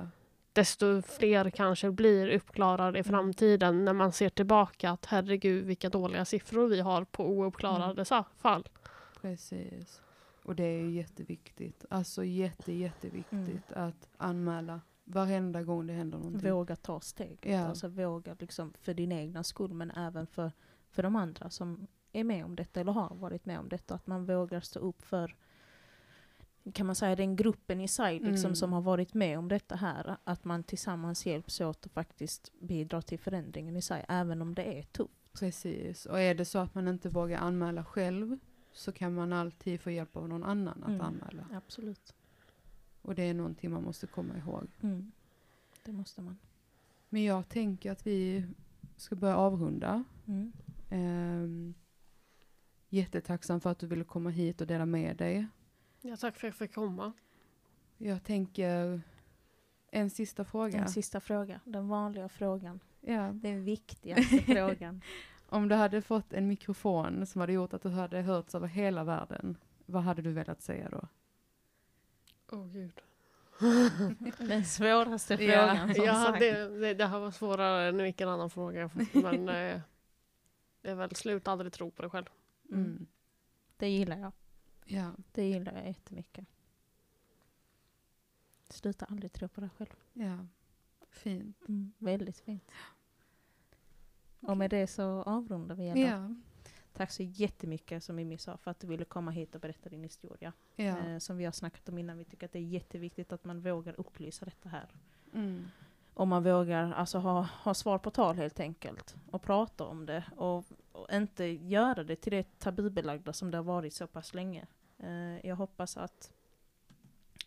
desto 0.57 1.01
fler 1.01 1.49
kanske 1.49 1.91
blir 1.91 2.27
uppklarade 2.35 2.97
i 2.97 3.01
Mm. 3.01 3.11
framtiden 3.11 3.85
när 3.85 3.93
man 3.93 4.11
ser 4.11 4.29
tillbaka 4.29 4.89
att 4.91 5.05
herregud 5.05 5.65
vilka 5.65 5.89
dåliga 5.89 6.25
siffror 6.25 6.67
vi 6.67 6.79
har 6.79 7.03
på 7.03 7.25
ouppklarade 7.29 8.05
Mm. 8.11 8.23
fall. 8.37 8.67
precis. 9.21 10.01
Och 10.43 10.55
det 10.55 10.63
är 10.63 10.81
ju 10.81 10.91
jätteviktigt. 10.91 11.85
Alltså 11.89 12.23
jätte, 12.23 12.71
jätteviktigt 12.73 13.71
Mm. 13.71 13.87
att 13.87 14.07
anmäla 14.17 14.81
varenda 15.03 15.63
gång 15.63 15.87
det 15.87 15.93
händer 15.93 16.17
någonting. 16.17 16.51
Våga 16.51 16.75
ta 16.75 16.99
steget. 16.99 17.45
Ja. 17.45 17.67
Alltså 17.67 17.87
våga 17.87 18.35
liksom 18.39 18.73
för 18.81 18.93
din 18.93 19.11
egna 19.11 19.43
skull 19.43 19.73
men 19.73 19.91
även 19.91 20.27
för, 20.27 20.51
för 20.91 21.03
de 21.03 21.15
andra 21.15 21.49
som 21.49 21.87
är 22.11 22.23
med 22.23 22.45
om 22.45 22.55
detta 22.55 22.79
eller 22.81 22.91
har 22.91 23.15
varit 23.15 23.45
med 23.45 23.59
om 23.59 23.69
detta. 23.69 23.95
Att 23.95 24.07
man 24.07 24.25
vågar 24.25 24.59
stå 24.59 24.79
upp 24.79 25.01
för 25.01 25.35
kan 26.73 26.85
man 26.85 26.95
säga 26.95 27.15
den 27.15 27.35
gruppen 27.35 27.81
i 27.81 27.87
sig 27.87 28.19
liksom, 28.19 28.45
Mm. 28.47 28.55
som 28.55 28.73
har 28.73 28.81
varit 28.81 29.13
med 29.13 29.39
om 29.39 29.47
detta 29.47 29.75
här. 29.75 30.17
Att 30.23 30.43
man 30.45 30.63
tillsammans 30.63 31.25
hjälps 31.25 31.61
åt 31.61 31.85
och 31.85 31.91
faktiskt 31.91 32.51
bidrar 32.61 33.01
till 33.01 33.19
förändringen 33.19 33.75
i 33.75 33.81
sig. 33.81 34.05
Även 34.07 34.41
om 34.41 34.55
det 34.55 34.79
är 34.79 34.83
tufft. 34.83 35.13
Precis. 35.39 36.05
Och 36.05 36.19
är 36.21 36.35
det 36.35 36.45
så 36.45 36.59
att 36.59 36.75
man 36.75 36.87
inte 36.87 37.09
vågar 37.09 37.37
anmäla 37.39 37.85
själv 37.85 38.37
så 38.71 38.91
kan 38.91 39.13
man 39.13 39.33
alltid 39.33 39.81
få 39.81 39.91
hjälp 39.91 40.17
av 40.17 40.29
någon 40.29 40.43
annan 40.43 40.83
att 40.83 40.89
Mm. 40.89 41.01
anmäla. 41.01 41.47
Absolut. 41.53 42.15
Och 43.01 43.15
det 43.15 43.23
är 43.23 43.33
någonting 43.33 43.71
man 43.71 43.83
måste 43.83 44.07
komma 44.07 44.37
ihåg. 44.37 44.67
Mm. 44.81 45.11
Det 45.83 45.91
måste 45.91 46.21
man. 46.21 46.37
Men 47.09 47.23
jag 47.23 47.49
tänker 47.49 47.91
att 47.91 48.07
vi 48.07 48.45
ska 48.97 49.15
börja 49.15 49.37
avrunda. 49.37 50.03
Um, 50.91 51.73
jättetacksam 52.89 53.61
för 53.61 53.69
att 53.71 53.79
du 53.79 53.87
ville 53.87 54.03
komma 54.03 54.29
hit 54.29 54.61
och 54.61 54.67
dela 54.67 54.85
med 54.85 55.17
dig. 55.17 55.47
Ja, 56.07 56.17
tack 56.17 56.35
för 56.37 56.47
att 56.47 56.51
jag 56.51 56.55
fick 56.55 56.73
komma. 56.75 57.13
Jag 57.97 58.23
tänker 58.23 59.01
en 59.91 60.09
sista 60.09 60.45
fråga. 60.45 60.79
En 60.79 60.89
sista 60.89 61.19
fråga. 61.19 61.59
Den 61.65 61.87
vanliga 61.87 62.29
frågan. 62.29 62.79
Ja. 63.01 63.31
Den 63.33 63.63
viktigaste 63.63 64.37
frågan. 64.45 65.01
Om 65.49 65.67
du 65.67 65.75
hade 65.75 66.01
fått 66.01 66.33
en 66.33 66.47
mikrofon 66.47 67.25
som 67.25 67.41
hade 67.41 67.53
gjort 67.53 67.73
att 67.73 67.81
du 67.81 67.89
hade 67.89 68.21
hörts 68.21 68.55
över 68.55 68.67
hela 68.67 69.03
världen, 69.03 69.57
vad 69.85 70.03
hade 70.03 70.21
du 70.21 70.31
velat 70.31 70.61
säga 70.61 70.89
då? 70.89 71.07
Åh 72.51 72.67
gud. 72.67 73.01
Den 74.37 74.65
svåraste 74.65 75.33
Ja. 75.33 75.67
frågan 75.67 75.95
som 75.95 76.05
Ja, 76.05 76.13
sagt. 76.13 76.39
det, 76.39 76.79
det, 76.79 76.93
det 76.93 77.05
här 77.05 77.19
var 77.19 77.31
svårare 77.31 77.89
än 77.89 77.97
vilken 77.97 78.29
annan 78.29 78.49
fråga 78.49 78.79
jag 78.79 78.91
fått. 78.91 79.13
Men 79.13 79.49
eh, 79.49 79.79
det 80.81 80.89
är 80.89 80.95
väl 80.95 81.15
sluta 81.15 81.51
aldrig 81.51 81.73
tro 81.73 81.91
på 81.91 82.01
dig 82.01 82.11
själv. 82.11 82.25
Mm. 82.71 83.07
Det 83.77 83.89
gillar 83.89 84.17
jag. 84.17 84.31
Ja. 84.87 85.11
Det 85.31 85.49
gillar 85.49 85.73
jag 85.73 85.87
jättemycket. 85.87 86.47
Sluta 88.69 89.05
aldrig 89.05 89.33
tro 89.33 89.47
på 89.47 89.61
dig 89.61 89.69
själv. 89.69 89.95
ja, 90.13 90.47
fint. 91.09 91.67
Mm. 91.67 91.93
Väldigt 91.97 92.39
fint. 92.39 92.71
Och 94.39 94.57
med 94.57 94.69
det 94.69 94.87
så 94.87 95.03
avrundar 95.23 95.75
vi. 95.75 95.89
Ella. 95.89 96.01
Ja, 96.01 96.35
Tack 96.93 97.11
så 97.11 97.23
jättemycket 97.23 98.03
som 98.03 98.15
Mimmi 98.15 98.37
sa 98.37 98.57
för 98.57 98.71
att 98.71 98.79
du 98.79 98.87
ville 98.87 99.05
komma 99.05 99.31
hit 99.31 99.55
och 99.55 99.61
berätta 99.61 99.89
din 99.89 100.03
historia. 100.03 100.53
ja. 100.75 100.97
Eh, 100.97 101.17
som 101.17 101.37
vi 101.37 101.45
har 101.45 101.51
snackat 101.51 101.89
om 101.89 101.97
innan. 101.97 102.17
Vi 102.17 102.25
tycker 102.25 102.45
att 102.45 102.53
det 102.53 102.59
är 102.59 102.63
jätteviktigt 102.63 103.31
att 103.31 103.45
man 103.45 103.61
vågar 103.61 103.99
upplysa 103.99 104.45
detta 104.45 104.69
här. 104.69 104.87
Mm. 105.33 105.65
Om 106.13 106.29
man 106.29 106.43
vågar 106.43 106.91
alltså, 106.91 107.17
ha, 107.17 107.41
ha 107.41 107.73
svar 107.73 107.97
på 107.97 108.11
tal 108.11 108.35
helt 108.35 108.59
enkelt. 108.59 109.15
Och 109.31 109.41
prata 109.41 109.83
om 109.83 110.05
det. 110.05 110.23
Och, 110.35 110.65
och 110.91 111.13
inte 111.13 111.45
göra 111.45 112.03
det 112.03 112.15
till 112.15 112.31
det 112.31 112.59
tabubelagda 112.59 113.33
som 113.33 113.51
det 113.51 113.57
har 113.57 113.63
varit 113.63 113.93
så 113.93 114.07
pass 114.07 114.33
länge. 114.33 114.67
Eh, 114.97 115.45
jag 115.47 115.55
hoppas 115.55 115.97
att 115.97 116.31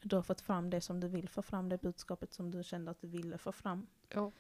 du 0.03 0.17
har 0.17 0.23
fått 0.23 0.41
fram 0.41 0.71
det 0.71 0.81
som 0.81 1.01
du 1.01 1.09
vill 1.09 1.29
få 1.29 1.43
fram. 1.43 1.69
Det 1.69 1.81
budskapet 1.83 2.33
som 2.33 2.51
du 2.51 2.63
kände 2.65 2.91
att 2.91 3.01
du 3.01 3.07
ville 3.07 3.39
få 3.39 3.53
fram. 3.53 3.87
Ja. 4.09 4.33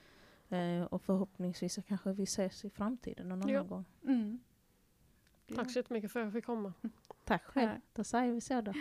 Eh, 0.57 0.83
och 0.85 1.03
förhoppningsvis 1.03 1.75
så 1.75 1.83
kanske 1.83 2.13
vi 2.13 2.23
ses 2.23 2.65
i 2.65 2.71
framtiden 2.71 3.29
någon 3.29 3.49
Ja. 3.49 3.59
annan 3.59 3.69
gång. 3.69 3.85
Mm. 4.05 4.41
Tack 5.55 5.71
så 5.73 5.79
jättemycket 5.79 6.13
för 6.13 6.21
att 6.21 6.27
jag 6.27 6.33
fick 6.33 6.45
komma. 6.47 6.73
Tack 7.25 7.43
själv. 7.45 7.69
Tack. 7.71 7.83
Då 7.93 8.05
säger 8.05 8.33
vi 8.33 8.41
så 8.41 8.61
då. 8.61 8.73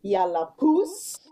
Jalla 0.00 0.54
puss! 0.58 1.28